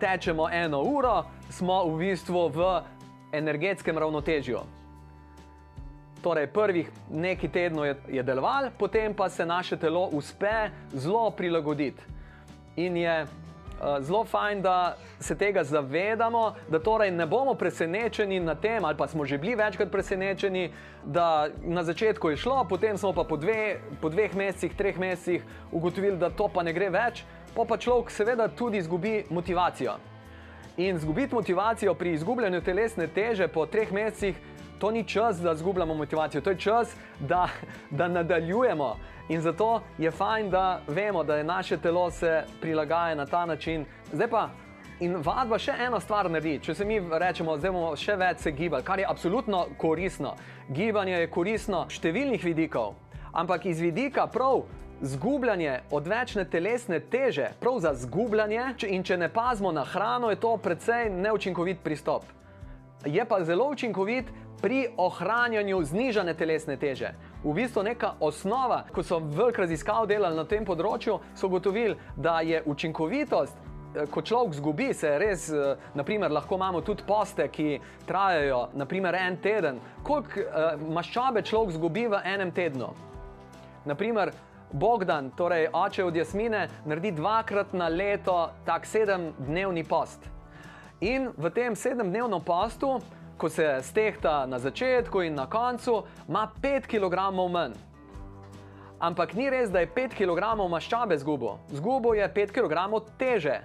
[0.00, 2.70] tečemo eno uro, smo v bistvu v
[3.32, 4.64] energetskem ravnotežju.
[6.22, 12.02] Torej, prvih nekaj tednov je, je deloval, potem pa se naše telo uspe zelo prilagoditi.
[12.76, 13.26] In je
[13.82, 18.96] Eh, zelo fajn, da se tega zavedamo, da torej ne bomo presenečeni na tem, ali
[18.96, 20.70] pa smo že bili večkrat presenečeni,
[21.04, 25.42] da na začetku je šlo, potem smo pa po, dve, po dveh mesecih, treh mesecih
[25.72, 27.24] ugotovili, da to pa ne gre več,
[27.56, 29.98] pa pa človek seveda tudi izgubi motivacijo.
[30.76, 34.36] In izgubiti motivacijo pri izgubljanju telesne teže po treh mesecih,
[34.78, 37.48] to ni čas, da izgubljamo motivacijo, to je čas, da,
[37.90, 38.96] da nadaljujemo.
[39.28, 43.84] In zato je fajn, da vemo, da je naše telo se prilagaja na ta način.
[44.12, 44.48] Zdaj pa.
[45.00, 46.60] In vadba še eno stvar naredi.
[46.62, 50.36] Če se mi rečemo, da bomo še več se gibali, kar je absolutno koristno.
[50.68, 52.94] Gibanje je koristno številnih vidikov,
[53.32, 54.62] ampak iz vidika prav
[55.02, 60.56] zgubljanje odvečne telesne teže, prav za zgubljanje, in če ne pazimo na hrano, je to
[60.56, 62.22] precej neučinkovit pristop.
[63.04, 64.30] Je pa zelo učinkovit
[64.62, 67.14] pri ohranjanju znižane telesne teže.
[67.44, 72.40] V bistvu neka osnova, ko so velik raziskav delali na tem področju, so ugotovili, da
[72.46, 73.58] je učinkovitost.
[73.92, 79.14] Eh, ko človek zgubi, se res, eh, naprimer, lahko imamo tudi poste, ki trajajo naprimer,
[79.14, 79.80] en teden.
[80.02, 82.88] Koliko uh, maščobe človek zgubi v enem tednu?
[83.84, 84.32] Naprimer,
[84.72, 90.30] Bogdan, torej oče od Jasmine, naredi dvakrat na leto tak sedemdnevni post.
[91.00, 93.00] In v tem sedemdnevnem postu
[93.42, 97.74] ko se stehta na začetku in na koncu, ima 5 kg manj.
[99.02, 101.58] Ampak ni res, da je 5 kg maščobe zgubo.
[101.74, 103.56] Zgubo je 5 kg teže.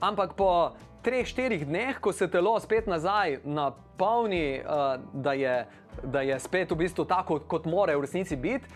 [0.00, 0.74] Ampak po
[1.06, 5.66] 3-4 dneh, ko se telo spet nazaj napolni, uh, da, je,
[6.02, 8.66] da je spet v bistvu tako, kot mora v resnici biti,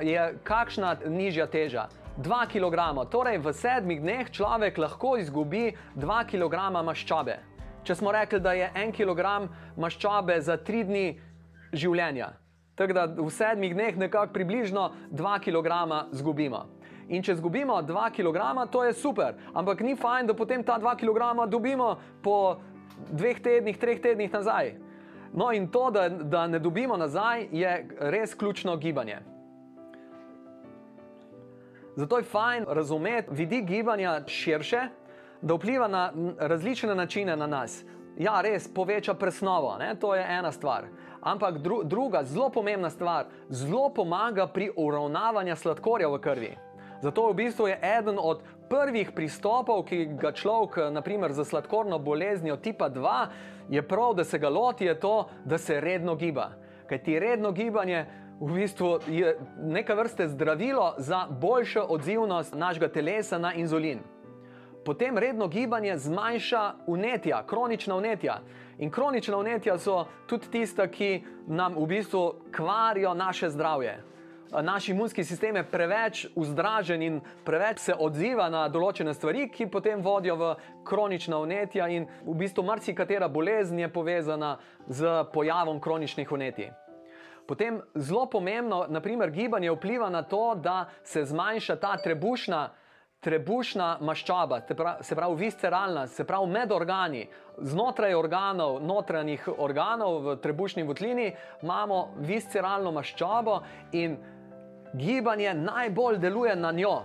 [0.00, 1.88] je kakšna nižja teža.
[2.18, 3.06] 2 kg.
[3.10, 7.38] Torej, v sedmih dneh človek lahko izgubi 2 kg maščobe.
[7.86, 9.46] Če smo rekli, da je en kilogram
[9.78, 11.20] maščobe za tri dni
[11.72, 12.32] življenja,
[12.74, 16.66] tako da v sedmih dneh nekako približno dva kilograma zgubimo.
[17.08, 20.96] In če zgubimo dva kilograma, to je super, ampak ni fajn, da potem ta dva
[20.98, 22.58] kilograma dobimo po
[23.08, 24.74] dveh tednih, treh tednih nazaj.
[25.32, 27.72] No, in to, da, da ne dobimo nazaj, je
[28.12, 29.22] res ključno gibanje.
[31.98, 34.80] Zato je fajn razumeti vidik gibanja širše,
[35.42, 37.84] da vpliva na različne načine na nas.
[38.18, 39.96] Ja, res poveča presnovo, ne?
[40.00, 40.84] to je ena stvar.
[41.20, 46.52] Ampak dru druga, zelo pomembna stvar, zelo pomaga pri uravnavanju sladkorja v krvi.
[47.02, 52.56] Zato v bistvu je eden od prvih pristopov, ki ga človek, naprimer za sladkorno boleznijo
[52.56, 53.26] tipa 2,
[53.68, 56.52] je prav, da se ga loti, je to, da se redno giba.
[56.88, 58.06] Ker ti redno gibanje
[58.40, 63.98] v bistvu je neka vrste zdravilo za boljšo odzivnost našega telesa na inzulin.
[64.84, 68.40] Potem redno gibanje zmanjša unetja, kronična unetja.
[68.78, 73.98] In kronična unetja so tudi tista, ki nam v bistvu kvarijo naše zdravje.
[74.62, 80.00] Naš imunski sistem je preveč vzdražen in preveč se odziva na določene stvari, ki potem
[80.00, 86.87] vodijo v kronična unetja, in v bistvu marsikatera bolezen je povezana z pojavom kroničnih unetij.
[87.48, 92.68] Potem zelo pomembno, naprimer, gibanje vpliva na to, da se zmanjša ta trebušna,
[93.24, 94.60] trebušna maščoba,
[95.00, 97.22] se pravi visceralna, se pravi med organi,
[97.58, 101.30] znotraj organov, notranjih organov v trebušni votlini
[101.62, 104.18] imamo visceralno maščobo in
[104.92, 106.98] gibanje najbolj deluje na njo.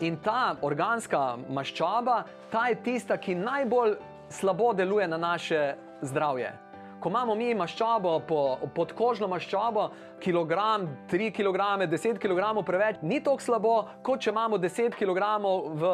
[0.00, 3.94] In ta organska maščoba, ta je tista, ki najbolj
[4.28, 6.63] slabo deluje na naše zdravje.
[7.04, 8.38] Ko imamo mi maščobo, po,
[8.72, 9.82] podkožno maščobo,
[10.24, 15.26] kilogram, 3 kg, 10 kg preveč, ni tako slabo, kot če imamo 10 kg
[15.82, 15.90] v,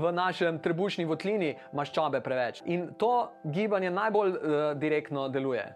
[0.00, 2.62] v našem trebušni votlini maščobe preveč.
[2.72, 5.66] In to gibanje najbolj uh, direktno deluje.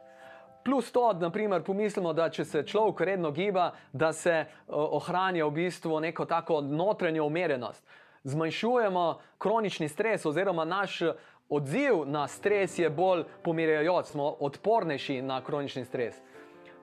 [0.65, 5.45] Plus to, da naprimer, pomislimo, da če se človek redno giba, da se uh, ohranja
[5.45, 7.85] v bistvu neko tako notranjo umirjenost.
[8.25, 9.05] Zmanjšujemo
[9.39, 11.03] kronični stres, oziroma naš
[11.51, 16.23] odziv na stres je bolj pomirjajoč, smo odpornejši na kronični stres.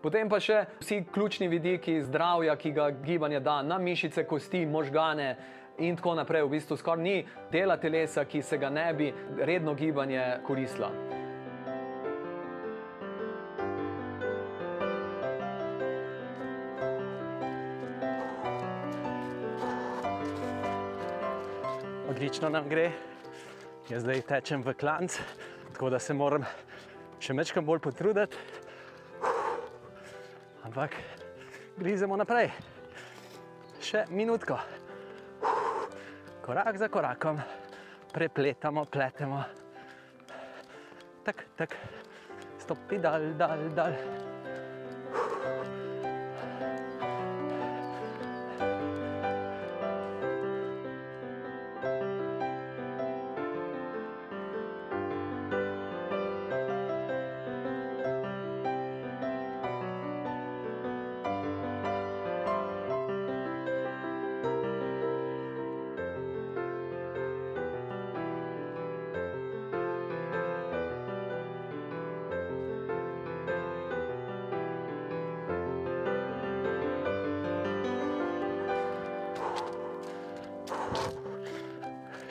[0.02, 5.36] Potem pa še vsi ključni vidiki zdravja, ki ga gibanje da na mišice, kosti, možgane
[5.80, 6.44] in tako naprej.
[6.46, 7.16] V bistvu skoraj ni
[7.52, 10.92] dela telesa, ki se ga ne bi redno gibanje koristilo.
[22.10, 22.92] Odlično nam gre,
[23.90, 25.16] jaz zdaj tečem v klanc,
[25.74, 26.44] tako da se moram
[27.24, 28.36] še mečkam bolj potruditi.
[30.68, 30.98] Ampak
[31.80, 32.52] grizemo naprej,
[33.80, 34.60] še minutko.
[36.44, 37.40] Korak za korakom,
[38.12, 39.44] prepletamo, pletemo.
[41.24, 41.76] Tak, tak,
[42.60, 44.27] stopi dal, dal, dal.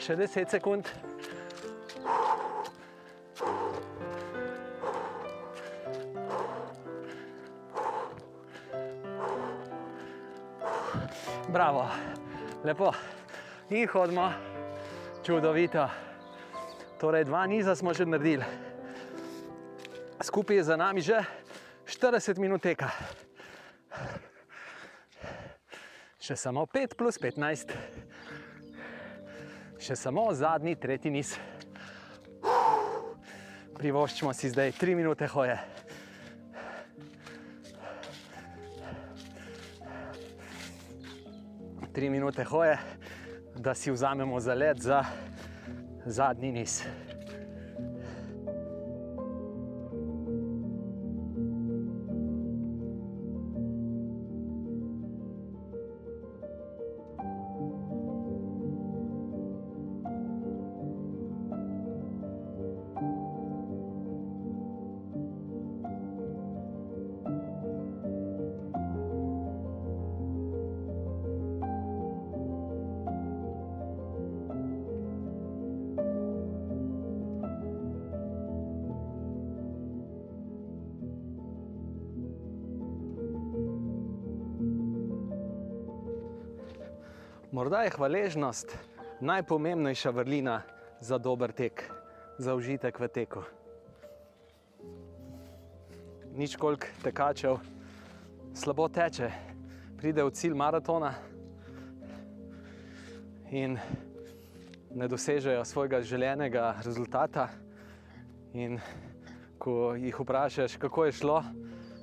[0.06, 0.86] Še 10 sekund.
[11.50, 11.88] Bravo,
[12.62, 12.92] lepo.
[13.74, 14.30] In hodimo,
[15.26, 15.90] čudovito.
[17.02, 18.46] Torej, dva niza smo že naredili.
[20.22, 21.18] Skupaj je za nami že
[21.82, 22.94] 40 minut teka.
[26.22, 28.06] Še samo 5 plus 15
[29.86, 31.36] še samo zadnji, tretji niz.
[33.76, 35.54] Privoščimo si zdaj 3 minute hoje.
[41.94, 42.74] Tri minute hoje,
[43.54, 45.04] da si vzamemo zalet za
[46.02, 46.80] zadnji niz.
[87.86, 88.78] Je hvaležnost
[89.20, 90.62] najpomembnejša vrlina
[91.00, 91.84] za dober tek,
[92.38, 93.42] za užitek v teku.
[96.34, 97.62] Nič koliko tekačev
[98.54, 99.30] slabo teče,
[100.02, 101.14] pride v cilj maratona
[103.54, 103.78] in
[104.90, 107.48] ne dosežejo svojega željenega rezultata.
[108.54, 108.80] In
[109.58, 111.42] ko jih vprašaš, kako je šlo,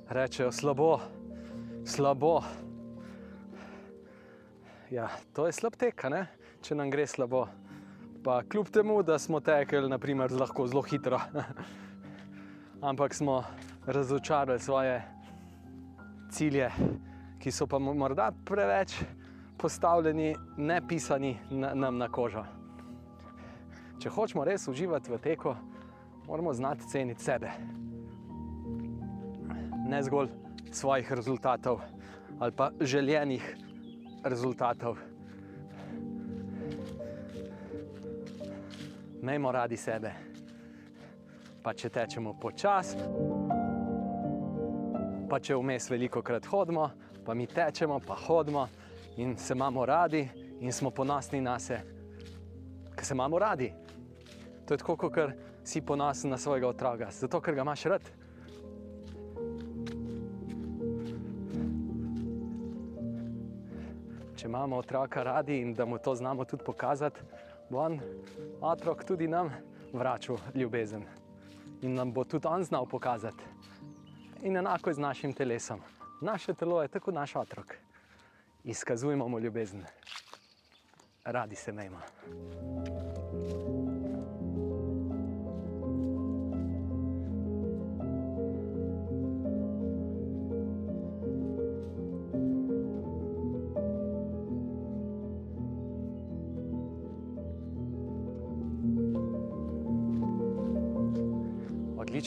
[0.08, 1.00] rečejo slabo,
[1.84, 2.40] slabo.
[4.94, 6.04] Ja, to je slab tek,
[6.62, 7.48] če nam gre slabo.
[8.22, 9.80] Pa kljub temu, da smo tekli
[10.38, 11.18] lahko zelo hitro,
[12.90, 13.40] ampak smo
[13.86, 15.02] razočarali svoje
[16.30, 16.70] cilje,
[17.42, 18.94] ki so pa morda preveč
[19.58, 22.44] postavljeni, ne pisani na, nam na kožo.
[23.98, 25.56] Če hočemo res uživati v teku,
[26.28, 27.50] moramo znati ceniti sebe.
[29.90, 30.30] Ne zgolj
[30.70, 31.82] svojih rezultatov
[32.38, 33.63] ali pa željenih
[34.24, 34.96] rezultatov.
[39.22, 40.12] Mejmo radi sebe.
[41.62, 42.98] Pa če tečemo počasi,
[45.30, 46.90] pa če vmes veliko krat hodimo,
[47.24, 48.66] pa mi tečemo, pa hodimo
[49.16, 50.28] in se imamo radi
[50.60, 51.88] in smo ponosni na sebe,
[52.92, 53.72] ker se imamo radi.
[54.68, 55.32] To je tako, kot
[55.64, 58.12] si ponosen na svojega otroka, zato ker ga imaš rad.
[64.44, 67.20] Če imamo otroka radi in da mu to znamo tudi pokazati,
[67.70, 67.94] bo on,
[68.60, 69.48] otrok, tudi nam
[69.92, 71.06] vračal ljubezen
[71.80, 73.44] in nam bo tudi on znal pokazati.
[74.42, 75.80] In enako je z našim telesom.
[76.20, 77.74] Naše telo je tako naš otrok.
[78.64, 79.84] Izkazujmo mu ljubezen,
[81.24, 82.04] radi se mejmo.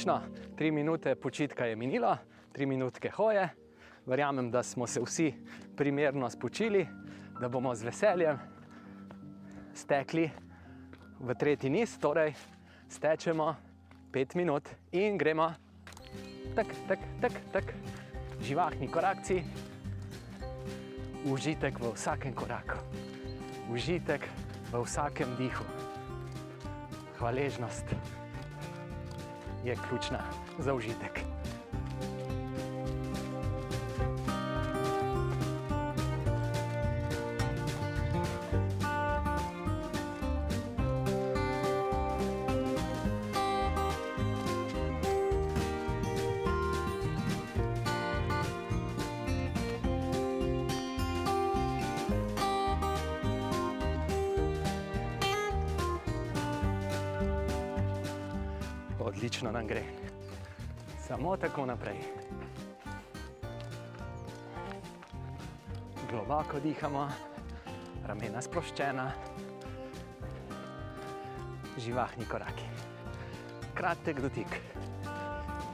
[0.08, 2.18] Odlično, tri minute počitka je minilo,
[2.52, 3.50] tri minutke hoje.
[4.06, 5.34] Verjamem, da smo se vsi
[5.76, 6.88] primerno spočili,
[7.42, 8.40] da bomo z veseljem
[9.74, 10.30] stekli
[11.20, 12.34] v tretji niz, torej
[12.90, 13.56] stečemo
[14.12, 15.52] pet minut in gremo
[16.56, 17.74] tak, tak, tak, tak.
[18.42, 19.44] živahni korakci,
[21.26, 22.80] užitek v vsakem koraku,
[23.74, 24.24] užitek
[24.72, 25.68] v vsakem dihu,
[27.20, 28.17] hvaležnost
[29.68, 30.20] je ključna
[30.60, 31.37] za užitek.
[61.58, 61.98] Tako naprej.
[66.10, 67.08] Globoko dihamo,
[68.06, 69.08] ramena sproščena,
[71.82, 72.70] živahni koraki.
[73.74, 74.60] Kratek dotik,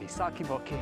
[0.00, 0.80] visoki boki.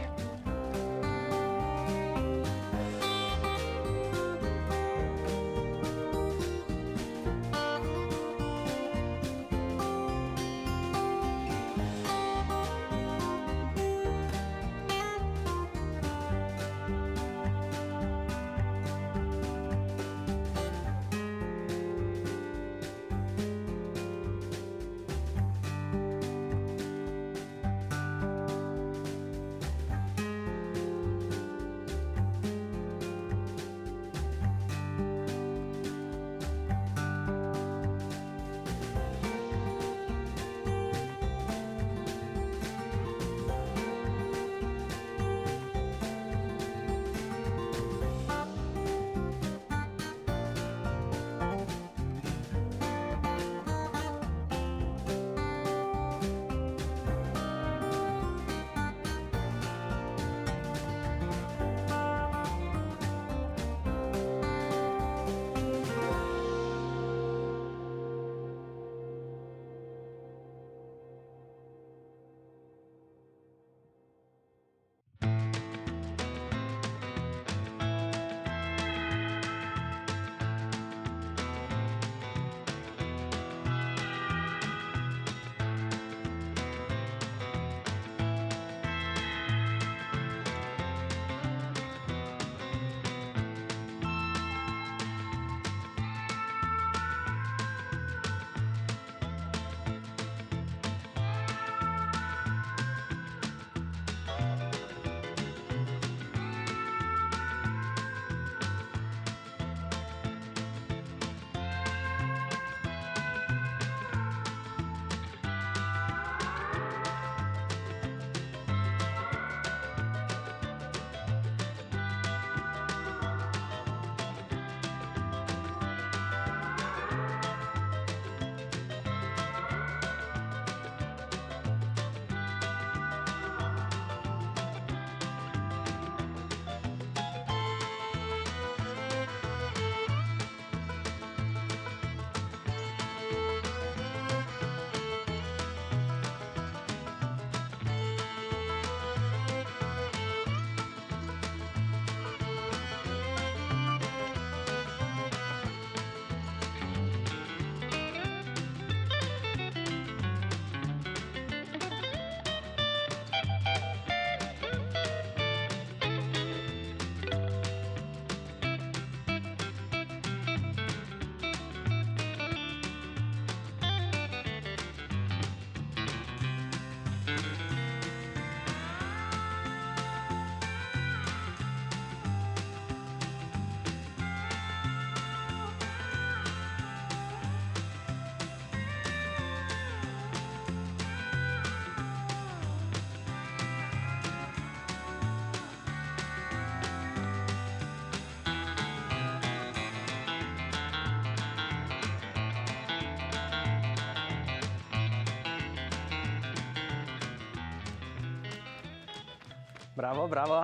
[209.92, 210.62] Bravo, bravo.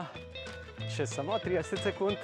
[0.89, 2.17] Še samo 30 sekund.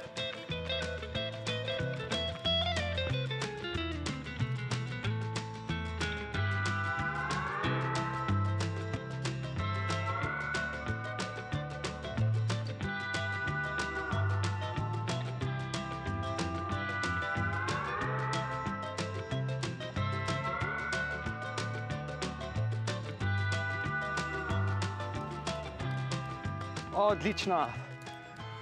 [26.95, 27.67] Odlično.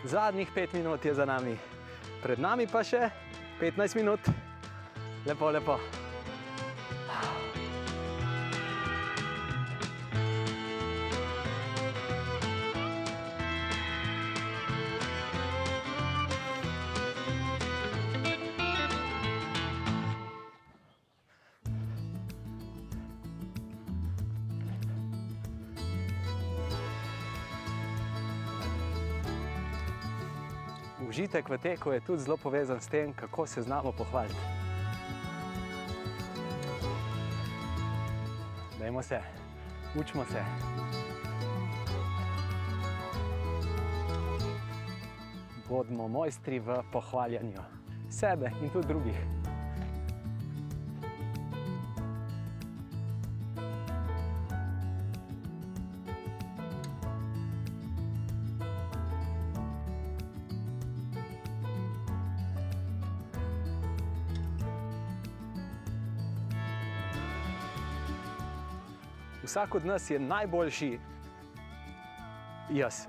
[0.05, 1.59] Zadnjih pet minut je za nami,
[2.23, 3.11] pred nami pa še
[3.61, 4.21] 15 minut.
[5.27, 6.02] Lepo, lepo.
[31.13, 34.41] Užitek v teku je tudi zelo povezan s tem, kako se znamo pohvaliti.
[38.81, 39.21] Dajmo se,
[39.93, 40.41] učimo se.
[45.69, 47.61] Bodimo mojstri v pohvaljanju
[48.09, 49.42] sebe in tudi drugih.
[69.53, 70.99] Vsak od nas je najboljši
[72.71, 72.95] jaz.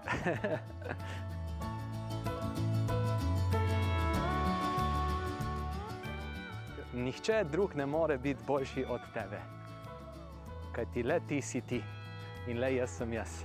[6.94, 9.40] Nihče drug ne more biti boljši od tebe,
[10.76, 11.84] kaj ti le ti si ti
[12.48, 13.44] in le jaz sem jaz.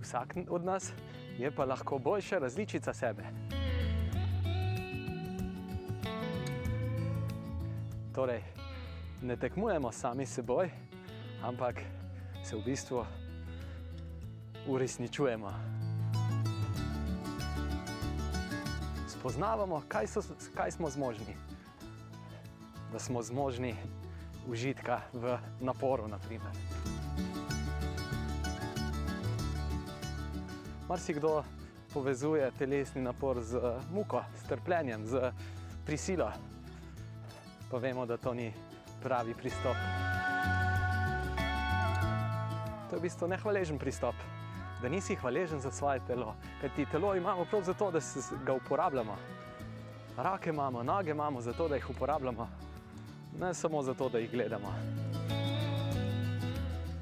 [0.00, 0.92] Vsak od nas
[1.38, 3.24] je pa lahko boljša različica sebe.
[8.20, 8.44] Torej,
[9.22, 10.68] ne tekmujemo sami s seboj,
[11.40, 11.80] ampak
[12.44, 13.00] se v bistvu
[14.68, 15.48] uresničujemo.
[19.08, 20.20] Spoznavamo, kaj, so,
[20.52, 21.32] kaj smo zmožni.
[22.92, 23.72] Da smo zmožni
[24.44, 26.04] užitka v naporu.
[26.04, 26.52] Naprimer.
[30.88, 31.40] Marsikdo
[31.88, 35.32] povezuje telesni napor z muko, s trpljenjem, z
[35.88, 36.28] prisilo
[37.70, 38.52] pa vemo, da to ni
[39.02, 39.76] pravi pristop.
[42.90, 44.14] To je v bistvu nehvaležen pristop,
[44.82, 48.00] da nisi hvaležen za svoje telo, ker ti telo imamo prav zato, da
[48.44, 49.16] ga uporabljamo.
[50.16, 52.48] Rake imamo, noge imamo zato, da jih uporabljamo,
[53.40, 54.74] ne samo zato, da jih gledamo.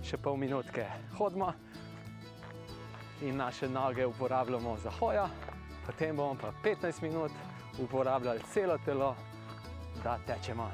[0.05, 0.85] Še pol minutke
[1.19, 1.53] hodimo
[3.23, 5.24] in naše noge uporabljamo za hojo,
[5.86, 7.32] potem bomo pa 15 minut
[7.81, 9.16] uporabljali celo telo
[10.05, 10.70] da tečemo.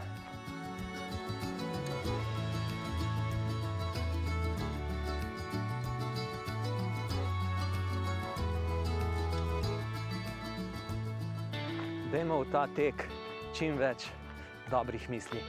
[12.12, 13.08] Dajmo v ta tek
[13.50, 14.06] čim več
[14.70, 15.42] dobrih misli.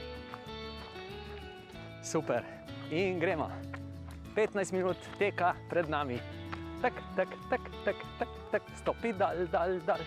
[2.02, 2.42] Super,
[2.90, 3.50] in gremo.
[4.34, 6.18] 15 minut teka pred nami.
[6.82, 8.62] Tak, tak, tak, tak, tak, tak.
[8.76, 10.02] stopi dal, dal, dal.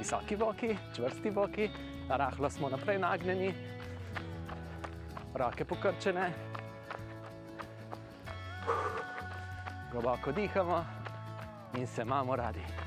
[0.00, 1.70] Visoki boki, čvrsti boki,
[2.08, 3.54] rahlo smo naprej nagnjeni,
[5.34, 6.30] roke pokrčene,
[9.92, 10.84] globoko dihamo
[11.76, 12.79] in se imamo radi.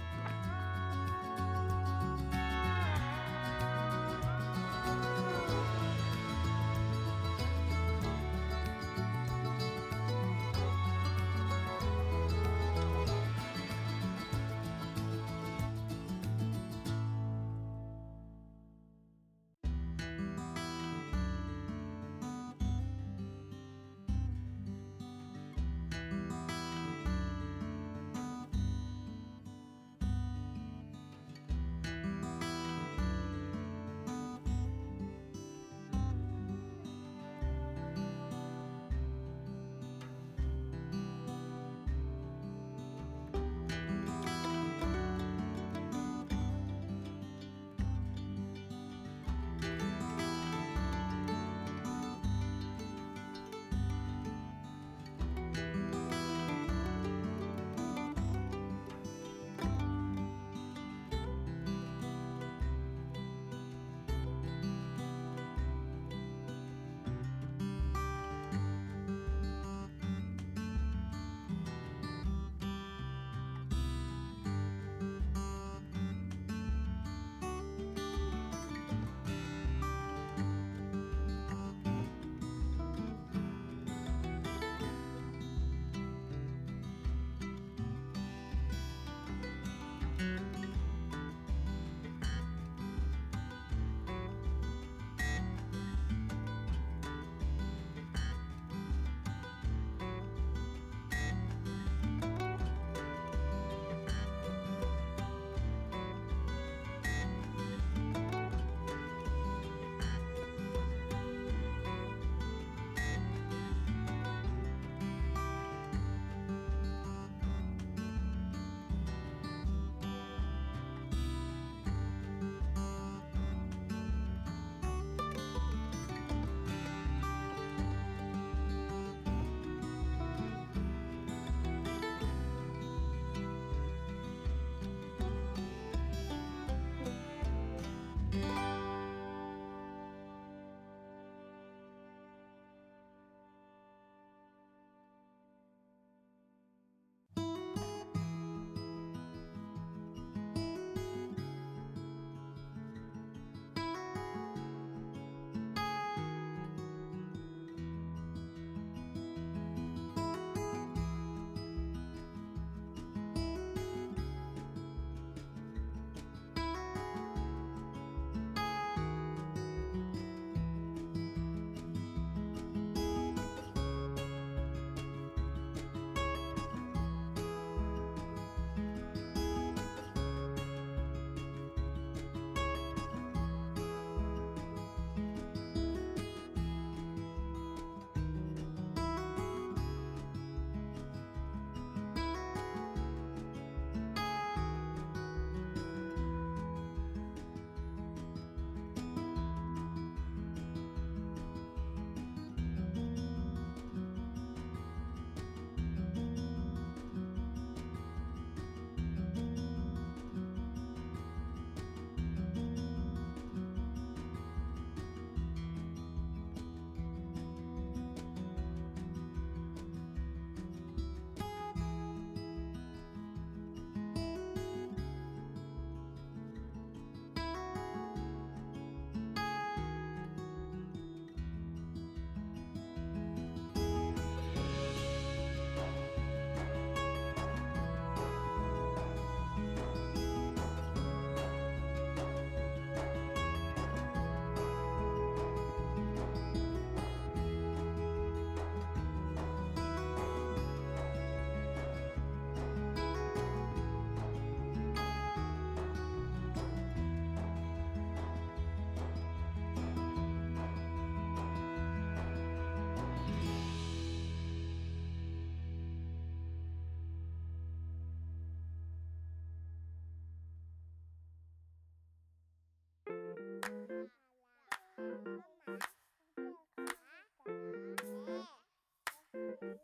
[279.59, 279.79] Thank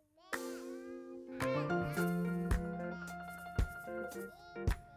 [4.18, 4.89] you.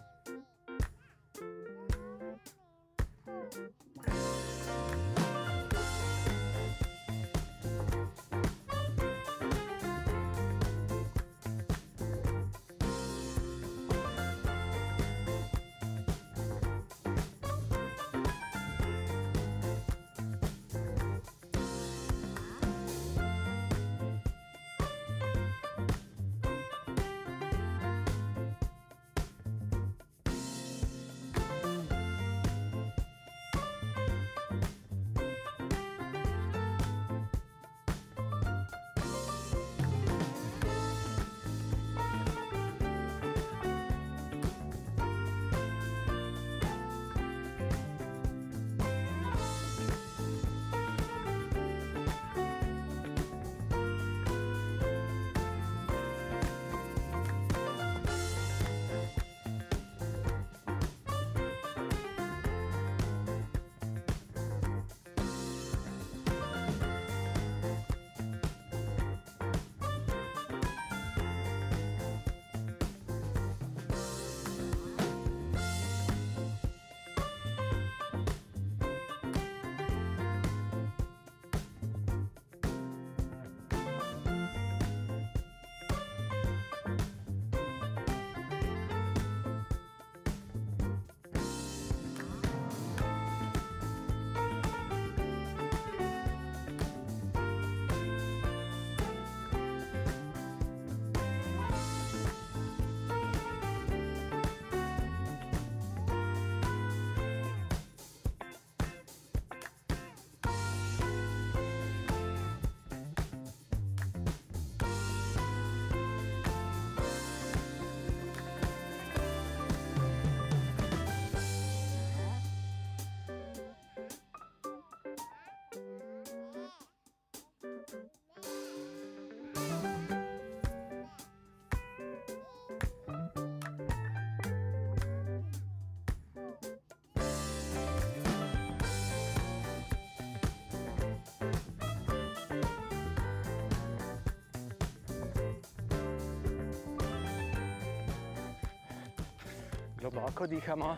[150.12, 150.97] globoko dihamo,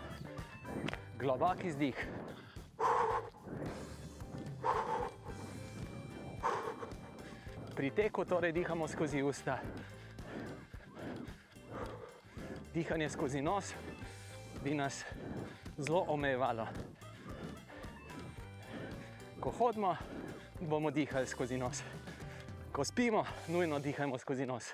[1.19, 1.95] globok izdih.
[7.85, 9.61] Pri teku torej dihamo skozi usta.
[12.73, 13.75] Dihanje skozi nos
[14.65, 15.05] bi nas
[15.77, 16.65] zelo omejevalo.
[19.41, 19.97] Ko hodimo,
[20.61, 21.85] bomo dihali skozi nos.
[22.73, 24.73] Ko spimo, nujno dihajmo skozi nos.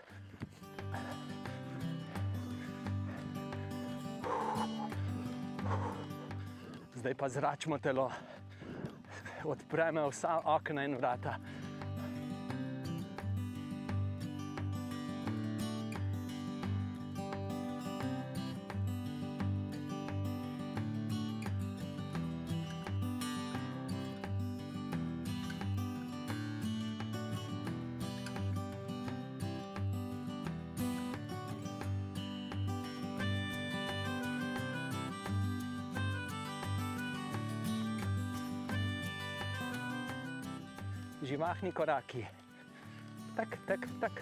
[6.94, 8.06] Zdaj pa zračimo telo,
[9.42, 11.34] odpremo vsa okna in vrata.
[41.60, 42.26] Živahni koraki.
[43.36, 44.12] Tak, tak, tak.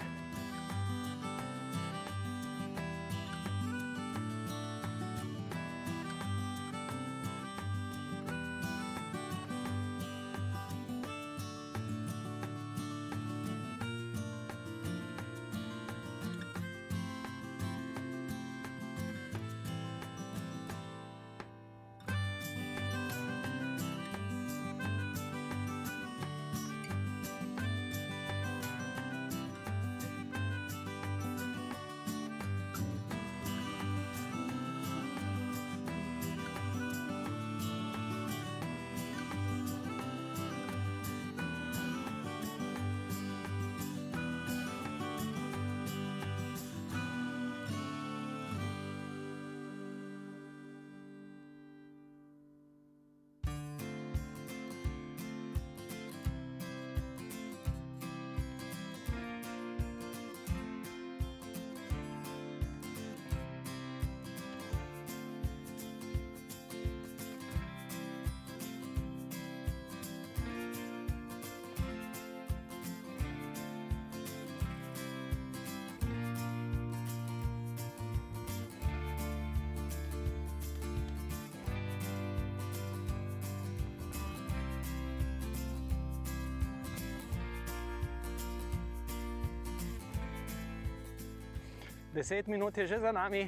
[92.19, 93.47] Deset minut je že za nami,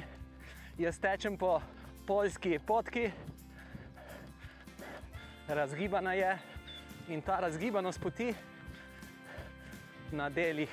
[0.79, 1.59] jaz tečem po
[2.07, 3.11] poljski potki,
[5.47, 6.37] razgibana je
[7.11, 8.31] in ta razgibanost poti
[10.11, 10.71] na delih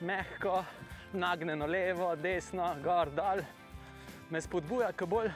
[0.00, 0.62] mehko,
[1.12, 3.42] nagnjeno levo, desno, gor, dol,
[4.30, 5.34] me spodbuja k bolj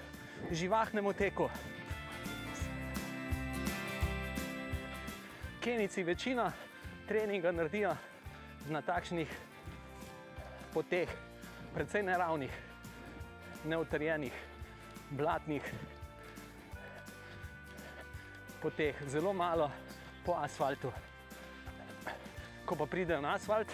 [0.55, 1.51] živahnemu teku.
[5.59, 6.53] Kenici večino
[7.09, 7.97] treninga naredijo
[8.71, 9.39] na takšnih
[10.71, 11.26] poteh,
[11.77, 12.53] precej neravnih,
[13.69, 14.33] neutrjenih,
[15.11, 15.61] blatnih
[18.63, 19.69] poteh, zelo malo
[20.25, 20.89] po asfaltu.
[22.65, 23.69] Ko pa pridejo na asfalt,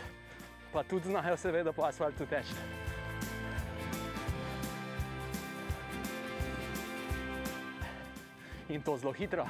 [0.72, 2.58] pa tudi znajo, seveda, po asfaltu teči.
[8.68, 9.46] In to zelo hitro.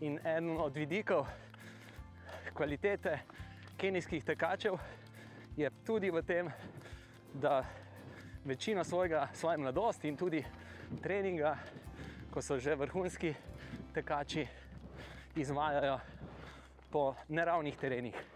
[0.00, 1.28] In eden od vidikov
[2.60, 3.18] kvalitete
[3.76, 4.74] kenijskih tekačev
[5.56, 6.50] je tudi v tem,
[7.32, 7.64] da
[8.44, 10.44] večino svojega, svoje mladosti in tudi
[11.02, 11.56] treninga,
[12.30, 13.32] ko so že vrhunski
[13.94, 14.44] tekači,
[15.36, 15.98] izvajajo
[16.90, 18.29] po neravnih terenih.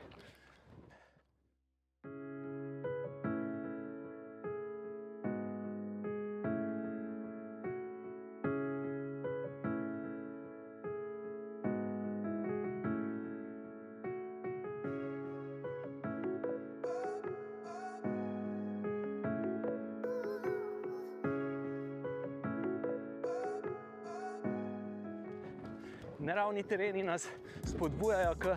[26.54, 27.26] Neravni tereni nas
[27.66, 28.56] spodbujajo k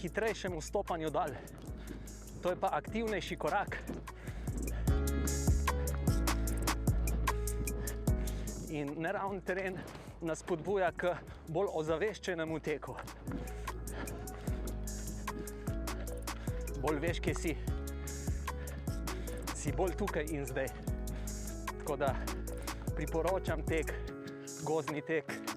[0.00, 1.30] hitrejšemu stopanju dol.
[2.42, 3.76] To je pa aktivnejši korak.
[8.70, 9.78] In neravni teren
[10.20, 11.14] nas spodbuja k
[11.48, 12.96] bolj ozaveščenemu teku.
[16.82, 17.54] Bolj veš, kje si.
[19.54, 20.66] Si bolj tukaj in zdaj.
[21.76, 22.16] Tako da
[22.96, 23.94] priporočam tek,
[24.66, 25.47] gozdni tek.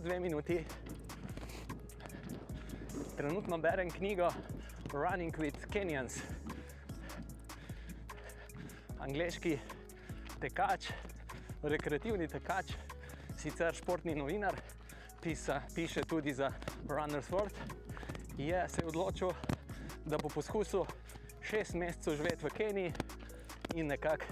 [0.00, 0.64] Kot dve minuti.
[3.16, 4.30] Trenutno berem knjigo
[4.92, 6.14] Running with Kenyans.
[8.98, 9.58] Angliški
[10.40, 10.88] tekač,
[11.62, 12.72] rekreativni tekač,
[13.36, 14.56] sicer športni novinar,
[15.20, 16.48] pisa, piše tudi za
[16.88, 17.60] Runner's World,
[18.38, 19.34] je se odločil,
[20.06, 20.86] da bo poskusil
[21.42, 22.92] šest mesecev živeti v Keniji
[23.74, 24.24] in nekako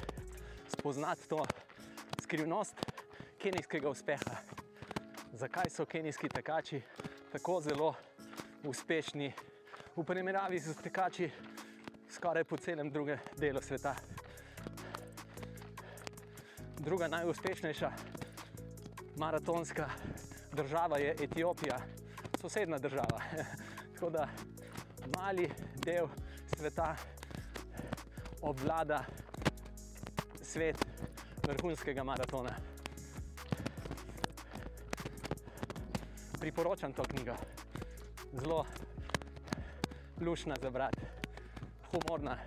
[0.79, 1.45] spoznati to
[2.23, 2.81] skrivnost
[3.37, 4.58] kenijskega uspeha.
[5.39, 6.81] Zakaj so kenijski tekači
[7.33, 7.95] tako zelo
[8.65, 9.33] uspešni
[9.97, 11.31] v primerjavi z tekači
[12.11, 13.95] skoraj po celem drugem delu sveta?
[16.79, 17.91] Druga najuspešnejša
[19.17, 19.87] maratonska
[20.53, 21.79] država je Etiopija,
[22.41, 23.21] sosednja država.
[23.95, 24.29] Tako da
[25.17, 25.51] mali
[25.85, 26.09] del
[26.57, 26.97] sveta
[28.43, 29.05] obvlada
[30.43, 30.87] svet
[31.47, 32.68] vrhunskega maratona.
[36.49, 37.35] Priporočam to knjigo,
[38.33, 38.65] zelo
[40.21, 41.01] lušna za brati,
[41.91, 42.39] humorna.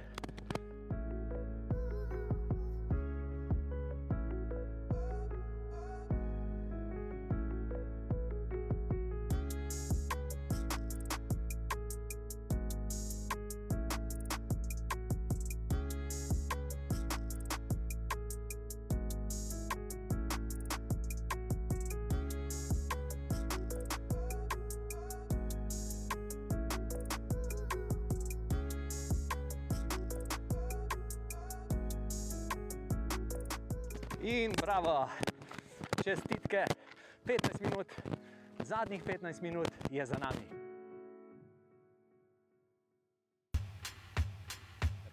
[38.92, 40.46] Zadnjih 15 minut je za nami.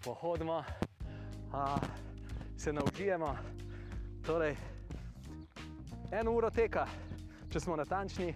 [0.03, 0.63] Pohodimo,
[1.53, 1.77] a,
[2.57, 3.37] se naučimo.
[4.25, 4.55] Torej,
[6.11, 6.87] eno uro teka,
[7.51, 8.33] če smo natančni,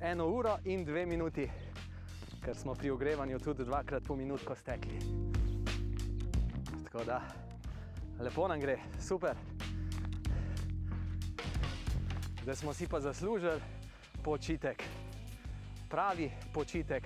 [0.00, 1.48] eno uro in dve minuti,
[2.44, 4.98] ker smo pri ogrevanju tudi dvakrat po minutko stekli.
[6.84, 7.20] Tako da,
[8.20, 9.34] lepo nam gre, super.
[12.42, 13.77] Zdaj smo si pa zaslužili
[14.28, 14.84] počitek,
[15.88, 17.00] pravi počitek.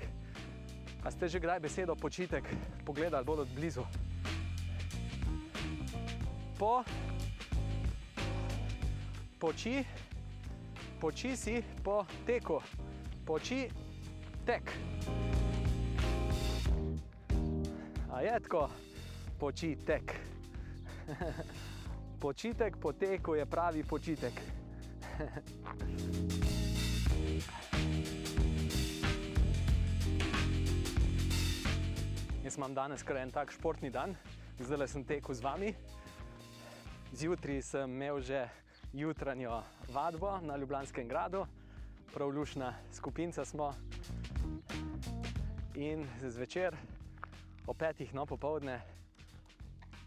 [1.07, 2.43] A ste že kdaj besedo počitek
[2.83, 3.87] pogledali bolj od blizu?
[6.59, 6.83] Po,
[9.39, 9.87] poči,
[10.99, 12.59] poči si po teku,
[13.23, 13.71] poči
[14.43, 14.67] tek.
[18.11, 18.67] A je tako,
[19.39, 20.11] poči tek.
[22.23, 24.35] Počitek po teku je pravi počitek.
[32.53, 34.13] Jaz imam danes kar en tak športni dan,
[34.61, 35.71] zdaj sem tekel z vami.
[37.17, 38.43] Zjutraj sem imel že
[38.93, 41.47] jutranjo vadbo na Ljubljanskem gradu,
[42.13, 43.73] prav lušna skupinca smo.
[45.81, 46.77] In zvečer
[47.67, 48.83] ob petih no popovdne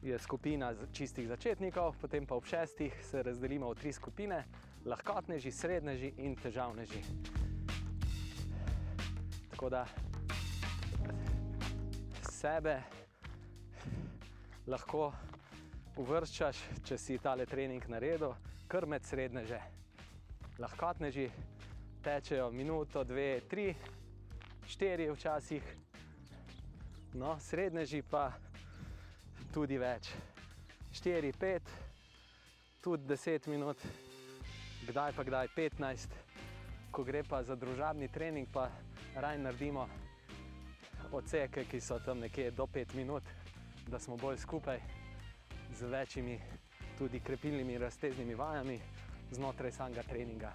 [0.03, 4.43] je skupina čistih začetnikov, potem pa ob šestih se razdelimo v tri skupine:
[4.85, 7.01] lahkotneži, srednježi in težavneži.
[9.49, 9.87] Tako da
[12.35, 12.75] sebe
[14.67, 15.07] lahko
[16.01, 18.33] uvrščaš, če si tale trening naredil,
[18.67, 19.59] kar med srednježe.
[20.59, 21.29] Lahkotneži
[22.03, 23.69] tečejo minuto, dve, tri,
[24.67, 25.69] štiri včasih,
[27.15, 28.27] no, srednježi pa
[29.53, 30.11] tudi več.
[30.95, 31.75] 4, 5,
[32.83, 33.79] tudi 10 minut,
[34.87, 36.19] kdaj pa kdaj 15,
[36.91, 38.69] ko gre pa za družabni trening, pa
[39.19, 39.87] raj naredimo
[41.11, 43.23] odseke, ki so tam nekje do 5 minut,
[43.87, 44.79] da smo bolj skupaj
[45.73, 46.39] z večjimi,
[46.97, 48.79] tudi krepilnimi, razteznimi vajami
[49.31, 50.53] znotraj samega treninga.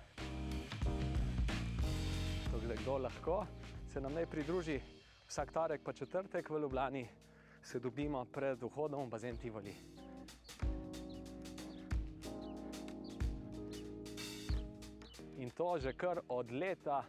[2.50, 3.46] Togle, kdo lahko
[3.92, 4.80] se nam naj pridruži
[5.28, 7.08] vsak torek, pa četrtek v Ljubljani,
[7.62, 9.74] se dobimo pred vhodom v bazen Tivoli.
[15.38, 17.04] In to že kar od leta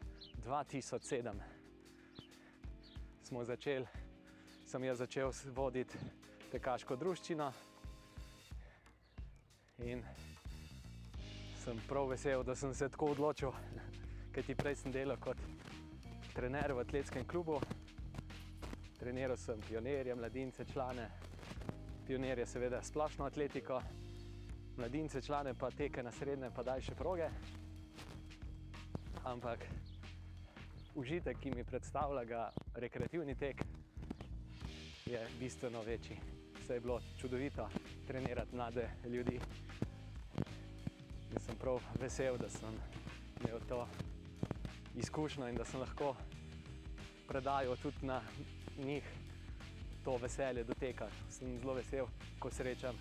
[0.45, 1.50] 2007
[3.31, 3.87] smo začeli,
[4.67, 5.95] sem jaz začel voditi
[6.51, 7.45] tekaško druščino.
[9.87, 10.01] In
[11.61, 13.55] sem prav vesel, da sem se tako odločil,
[14.35, 15.39] ker ti prej sem delal kot
[16.33, 17.61] trener v atletskem klubu.
[18.99, 21.07] Treniral sem pionirje, mladince, člane,
[22.09, 23.79] pionirje, seveda splošno atletiko,
[24.75, 27.31] mladince, člane pa teke na srednje, pa daljše proge.
[29.23, 29.63] Ampak
[30.95, 33.63] užitek, ki mi predstavlja ga rekreativni tek,
[35.05, 36.17] je bistveno večji.
[36.61, 37.69] Vse je bilo čudovito
[38.07, 39.39] trenirati mlade ljudi.
[41.31, 42.75] In sem prav vesel, da sem
[43.39, 43.87] imel to
[44.95, 46.15] izkušnjo in da sem lahko
[47.27, 48.21] predajal tudi na
[48.77, 49.03] njih
[50.03, 51.15] to veselje dotekati.
[51.29, 52.07] Sem zelo vesel,
[52.39, 52.95] ko srečam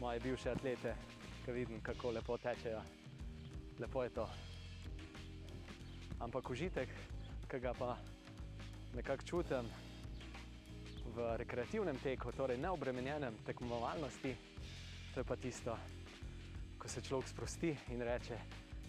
[0.00, 0.94] moje bivše atlete,
[1.44, 2.82] ki vidim, kako lepo tečejo.
[3.78, 4.28] Lepo je to.
[6.20, 6.88] Ampak užitek,
[7.52, 7.96] ki ga pa
[8.94, 9.66] nekako čutim
[11.14, 14.36] v rekreativnem teku, torej neobremenjenem tekmovalnosti,
[15.14, 15.76] to je pa tisto,
[16.78, 18.38] ko se človek sprosti in reče,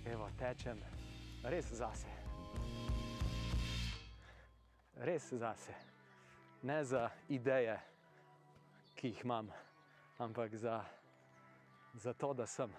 [0.06, 0.80] evo, tečem
[1.44, 2.08] res zase.
[4.96, 5.76] Res zase.
[6.64, 7.76] Ne za ideje,
[8.96, 9.52] ki jih imam,
[10.24, 10.80] ampak za,
[12.00, 12.72] za to, da sem.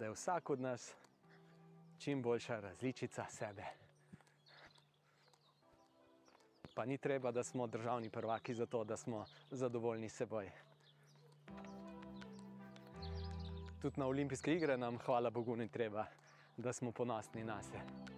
[0.00, 1.01] Da je vsak od nas
[2.02, 3.64] čim boljša različica sebe.
[6.74, 10.50] Pa ni treba, da smo državni prvaki za to, da smo zadovoljni s seboj.
[13.82, 16.06] Tudi na olimpijske igre nam, hvala Bogu, ni treba,
[16.56, 18.12] da smo ponosni na sebe.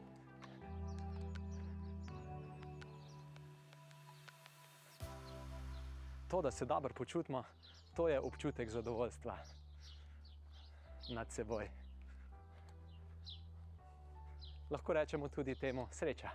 [6.31, 7.45] To, da se dobro počutimo,
[7.97, 9.39] to je občutek zadovoljstva
[11.09, 11.84] nad seboj.
[14.71, 16.31] Lahko rečemo tudi temu sreča,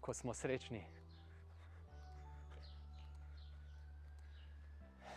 [0.00, 0.84] ko smo srečni.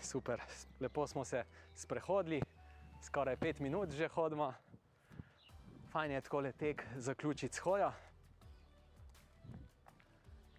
[0.01, 0.41] Super,
[0.79, 1.43] lepo smo se
[1.75, 2.41] sprehodili,
[3.01, 4.53] skoraj pet minut že hodimo.
[5.91, 7.91] Fajn je tako le tek zaključiti hojo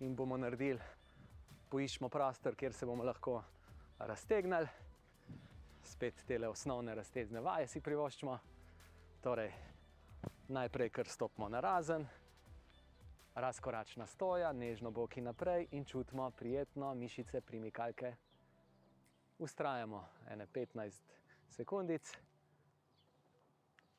[0.01, 0.81] in bomo naredili,
[1.71, 3.43] poiščemo prostor, kjer se bomo lahko
[3.99, 4.69] raztegnili,
[5.83, 8.39] spet te osnovne raztezne vaje si privoščimo.
[9.23, 9.53] Torej,
[10.53, 12.07] najprej kar stopimo na razen,
[13.35, 18.15] razkoračna stoja, nežno boki naprej in čutimo prijetno mišice primikalke.
[19.39, 21.01] Ustrajamo ene 15
[21.49, 22.13] sekundic.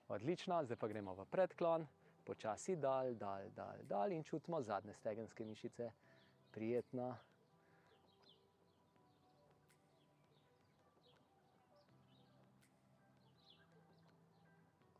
[0.07, 1.87] Odlično, zdaj pa gremo v predklon,
[2.25, 5.91] počasi dal, dal, dal, dal in čutimo zadnje stegenske mišice.
[6.51, 7.15] Prijetno.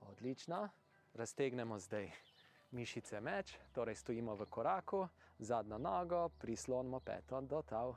[0.02, 0.70] Odlično.
[1.14, 2.12] Raztegnemo zdaj
[2.72, 5.08] mišice meč, torej stojimo v koraku,
[5.40, 7.96] zadnjo nogo, prislonimo peto do tal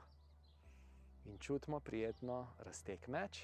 [1.25, 3.41] in čutimo prijetno razteg meč.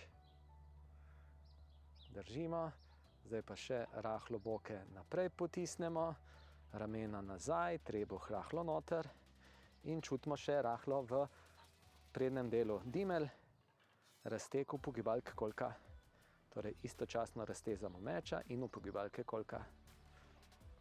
[2.13, 2.71] Držimo,
[3.25, 6.03] zdaj pa še rahlo boke naprej potisnemo,
[6.77, 9.09] ramena nazaj, trebuh rahlo noter
[9.89, 11.23] in čutimo še rahlo v
[12.13, 13.25] prednjem delu dimelj,
[14.29, 15.73] razteg upogibalk kolka.
[16.53, 19.63] Torej, istočasno raztezamo meča in upogibalke kolka.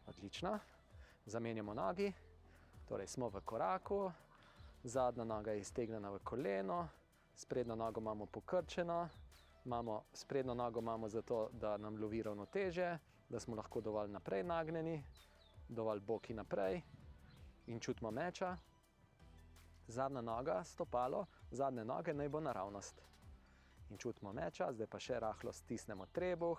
[0.07, 0.59] Odlično.
[1.25, 2.13] Zamenjamo nogi,
[2.85, 4.11] torej smo v koraku,
[4.83, 6.87] zadnja noga je iztegnjena v koleno,
[7.35, 9.09] sprednjo nogo imamo pokrčeno,
[9.65, 12.97] imamo, sprednjo nogo imamo zato, da nam lovi ravnoteže,
[13.29, 15.03] da smo lahko dovolj naprej nagnjeni,
[15.69, 16.81] dovolj boki naprej
[17.67, 18.57] in čutimo meča.
[19.87, 23.12] Zadnja noga, stopalo, zadnje noge naj bo naravnost.
[23.93, 26.57] In čutimo meča, zdaj pa še rahlo stisnemo trebuh,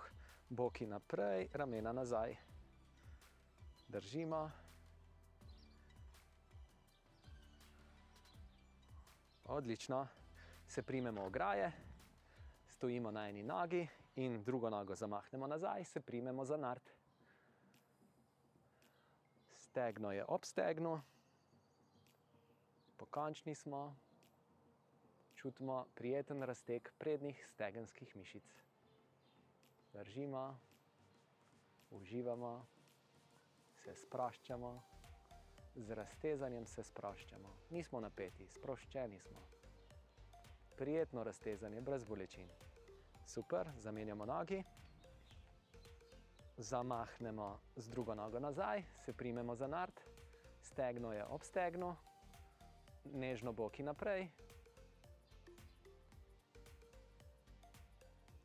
[0.55, 2.31] boki naprej, ramena nazaj.
[3.91, 4.39] Držimo.
[9.51, 10.07] Odlično,
[10.69, 11.73] se primemo ograje,
[12.71, 13.83] stojimo na eni nogi
[14.15, 16.95] in drugo nogo zamahnemo nazaj, se primemo za nard.
[19.59, 21.01] Stegno je ob stegnu,
[22.97, 23.97] pokončni smo,
[25.45, 28.45] čutimo prijeten razteg prednjih stegenskih mišic.
[29.93, 30.59] Držimo,
[31.91, 32.67] uživamo,
[33.83, 34.71] se sproščamo,
[35.77, 37.51] z raztezanjem se sproščamo.
[37.77, 39.43] Nismo napeti, sproščeni smo.
[40.79, 42.49] Prijetno raztezanje, brez bolečin.
[43.27, 44.63] Super, zamenjamo nogi,
[46.57, 50.01] zamahnemo z drugo nogo nazaj, se primemo za nard,
[50.63, 51.93] stegno je ob stegnu,
[53.13, 54.31] nežno boki naprej.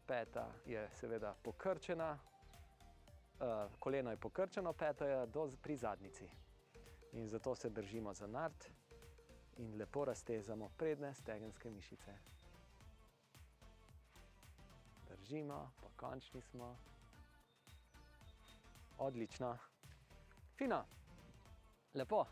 [0.10, 2.18] Peta je seveda pokrčena,
[3.40, 6.30] uh, koleno je pokrčeno, peta je do, pri zadnici.
[7.12, 8.66] In zato se držimo za nard
[9.58, 12.14] in lepo raztezamo prednje stegenske mišice.
[15.10, 16.78] Držimo, pa končni smo.
[18.98, 19.58] Odlično,
[20.58, 20.86] fino,
[21.94, 22.26] lepo.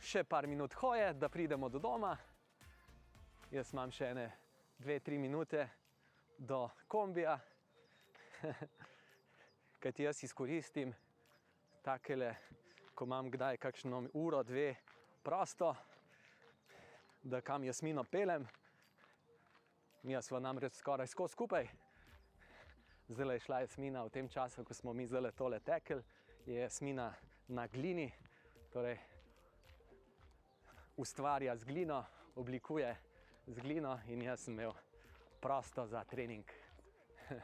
[0.00, 2.16] Še par minut hoje, da pridemo do doma.
[3.50, 4.30] Jaz imam še ene
[4.78, 5.66] dve, tri minute
[6.38, 7.38] do kombija,
[9.82, 10.94] kajti jaz izkoristim
[11.82, 12.34] takele,
[12.94, 14.74] ko imam kdaj kakšno uro, dve
[15.22, 15.74] prosto,
[17.22, 18.46] da kam jasmino pelem.
[20.02, 21.68] Mi smo namreč skoraj skozi skupaj,
[23.08, 26.02] zdaj je šla Jasmina v tem času, ko smo mi zdaj tole tekli,
[26.46, 27.12] je Jasmina
[27.48, 28.12] na glini,
[28.72, 28.98] torej
[30.96, 32.04] ustvarja z glino,
[32.36, 32.96] oblikuje
[33.46, 34.72] z glino in jaz sem imel
[35.40, 36.44] prosto za trening.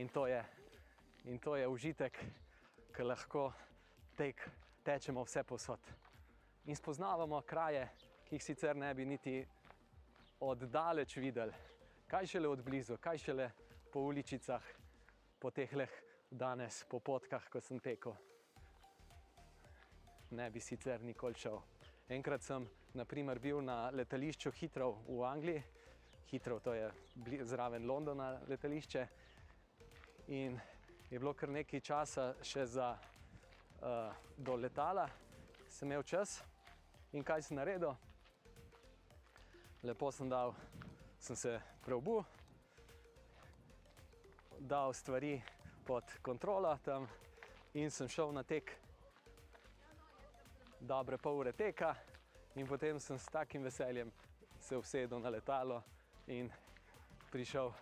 [0.00, 0.44] in, to je,
[1.24, 2.18] in to je užitek,
[2.94, 3.52] ki lahko
[4.16, 4.50] tek,
[4.82, 5.80] tečemo vse posod.
[6.64, 7.88] In spoznavamo kraje,
[8.24, 9.44] ki jih sicer ne bi niti
[10.40, 11.52] oddaleč videli,
[12.06, 13.50] kaj šele od blizu, kaj šele
[13.92, 14.62] po uličicah,
[15.38, 15.90] po teh leh
[16.30, 18.16] danes, po potkah, ko sem tekel.
[20.30, 21.60] Ne bi sicer nikoli šel.
[22.08, 25.62] Enkrat sem naprimer, bil na letališču Hitrov v Angliji,
[26.30, 26.90] Hitrov, to je
[27.42, 29.06] zraven Londona letališče.
[30.28, 30.60] In
[31.10, 35.04] je bilo kar nekaj časa še za uh, do letala,
[35.68, 36.40] sem imel čas
[37.12, 37.92] in kaj sem naredil.
[39.84, 40.54] Lepo sem dal,
[41.20, 42.24] sem se preobul,
[44.58, 45.36] dal stvari
[45.86, 47.06] pod kontrolo tam
[47.74, 48.72] in sem šel na tek
[50.80, 51.94] dobre pol ure teka,
[52.56, 54.12] in potem sem s takim veseljem
[54.60, 55.82] se usedel na letalo
[56.26, 56.50] in
[57.30, 57.72] prišel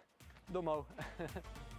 [0.48, 0.86] domov.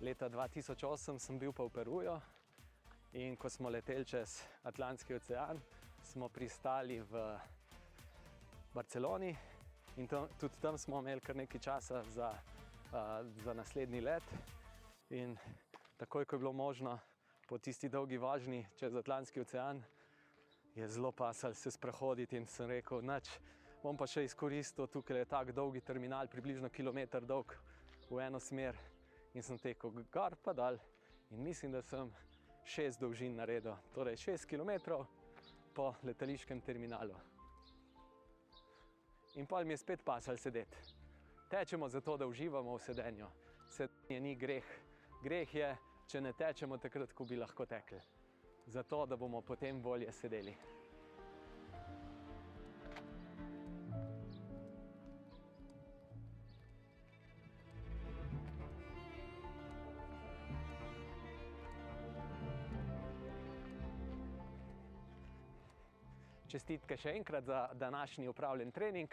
[0.00, 2.16] Leta 2008 sem bil pa v Peruju
[3.12, 5.60] in ko smo leteli čez Atlantski ocean,
[6.02, 7.36] smo pristali v
[8.74, 9.36] Barceloni
[9.96, 12.32] in tam, tudi tam smo imeli kar nekaj časa za,
[13.44, 14.22] za naslednji let.
[15.10, 15.36] In
[15.96, 16.98] takoj, ko je bilo možno
[17.48, 19.82] po tisti dolgi vožnji čez Atlantski ocean,
[20.74, 23.30] je zelo pasal se sprehoditi in sem rekel, noč
[23.82, 27.56] bom pa še izkoristil, tukaj je tako dolgi terminal, približno kilometr dolg
[28.10, 28.76] v eno smer.
[29.34, 30.78] In sem tekel gor pa dol
[31.30, 32.10] in mislim, da sem
[32.64, 35.02] šest dolžin naredil, torej šest km
[35.74, 37.14] po letališkem terminalu
[39.34, 40.76] in pa mi je spet pasal sedeti.
[41.50, 43.26] Tečemo zato, da uživamo v sedenju.
[43.66, 44.64] Sedenje ni greh.
[45.22, 47.98] Greh je, če ne tečemo takrat, ko bi lahko tekli.
[48.66, 50.54] Zato, da bomo potem bolje sedeli.
[66.50, 69.12] čestitke še enkrat za današnji upravljen trening.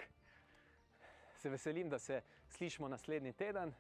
[1.38, 3.74] Se veselim, da se slišimo naslednji teden,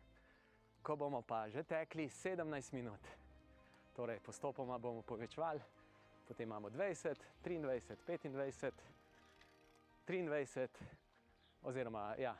[0.81, 3.07] ko bomo pa že tekli 17 minut.
[3.95, 5.61] Torej, postopoma bomo povečvali,
[6.27, 8.71] potem imamo 20, 23, 25,
[10.07, 10.67] 23,
[11.63, 12.35] oziroma ja,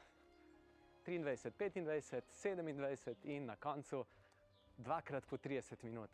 [1.06, 4.06] 23, 25, 27 in na koncu
[4.78, 6.10] dvakrat po 30 minut.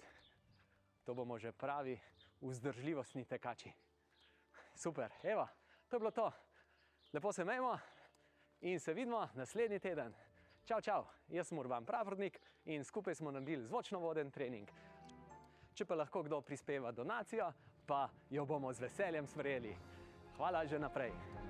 [1.03, 1.99] To bomo že pravi
[2.41, 3.71] vzdržljivostni tekači.
[4.75, 5.47] Super, evo,
[5.89, 6.31] to je bilo to.
[7.13, 7.80] Lepo se imamo
[8.64, 10.14] in se vidimo naslednji teden.
[10.65, 14.69] Čau, čau, jaz sem Urban Pravrodnik in skupaj smo naredili zvočno voden trening.
[15.73, 17.52] Če pa lahko kdo prispeva donacijo,
[17.85, 19.76] pa jo bomo z veseljem sprejeli.
[20.38, 21.43] Hvala že naprej.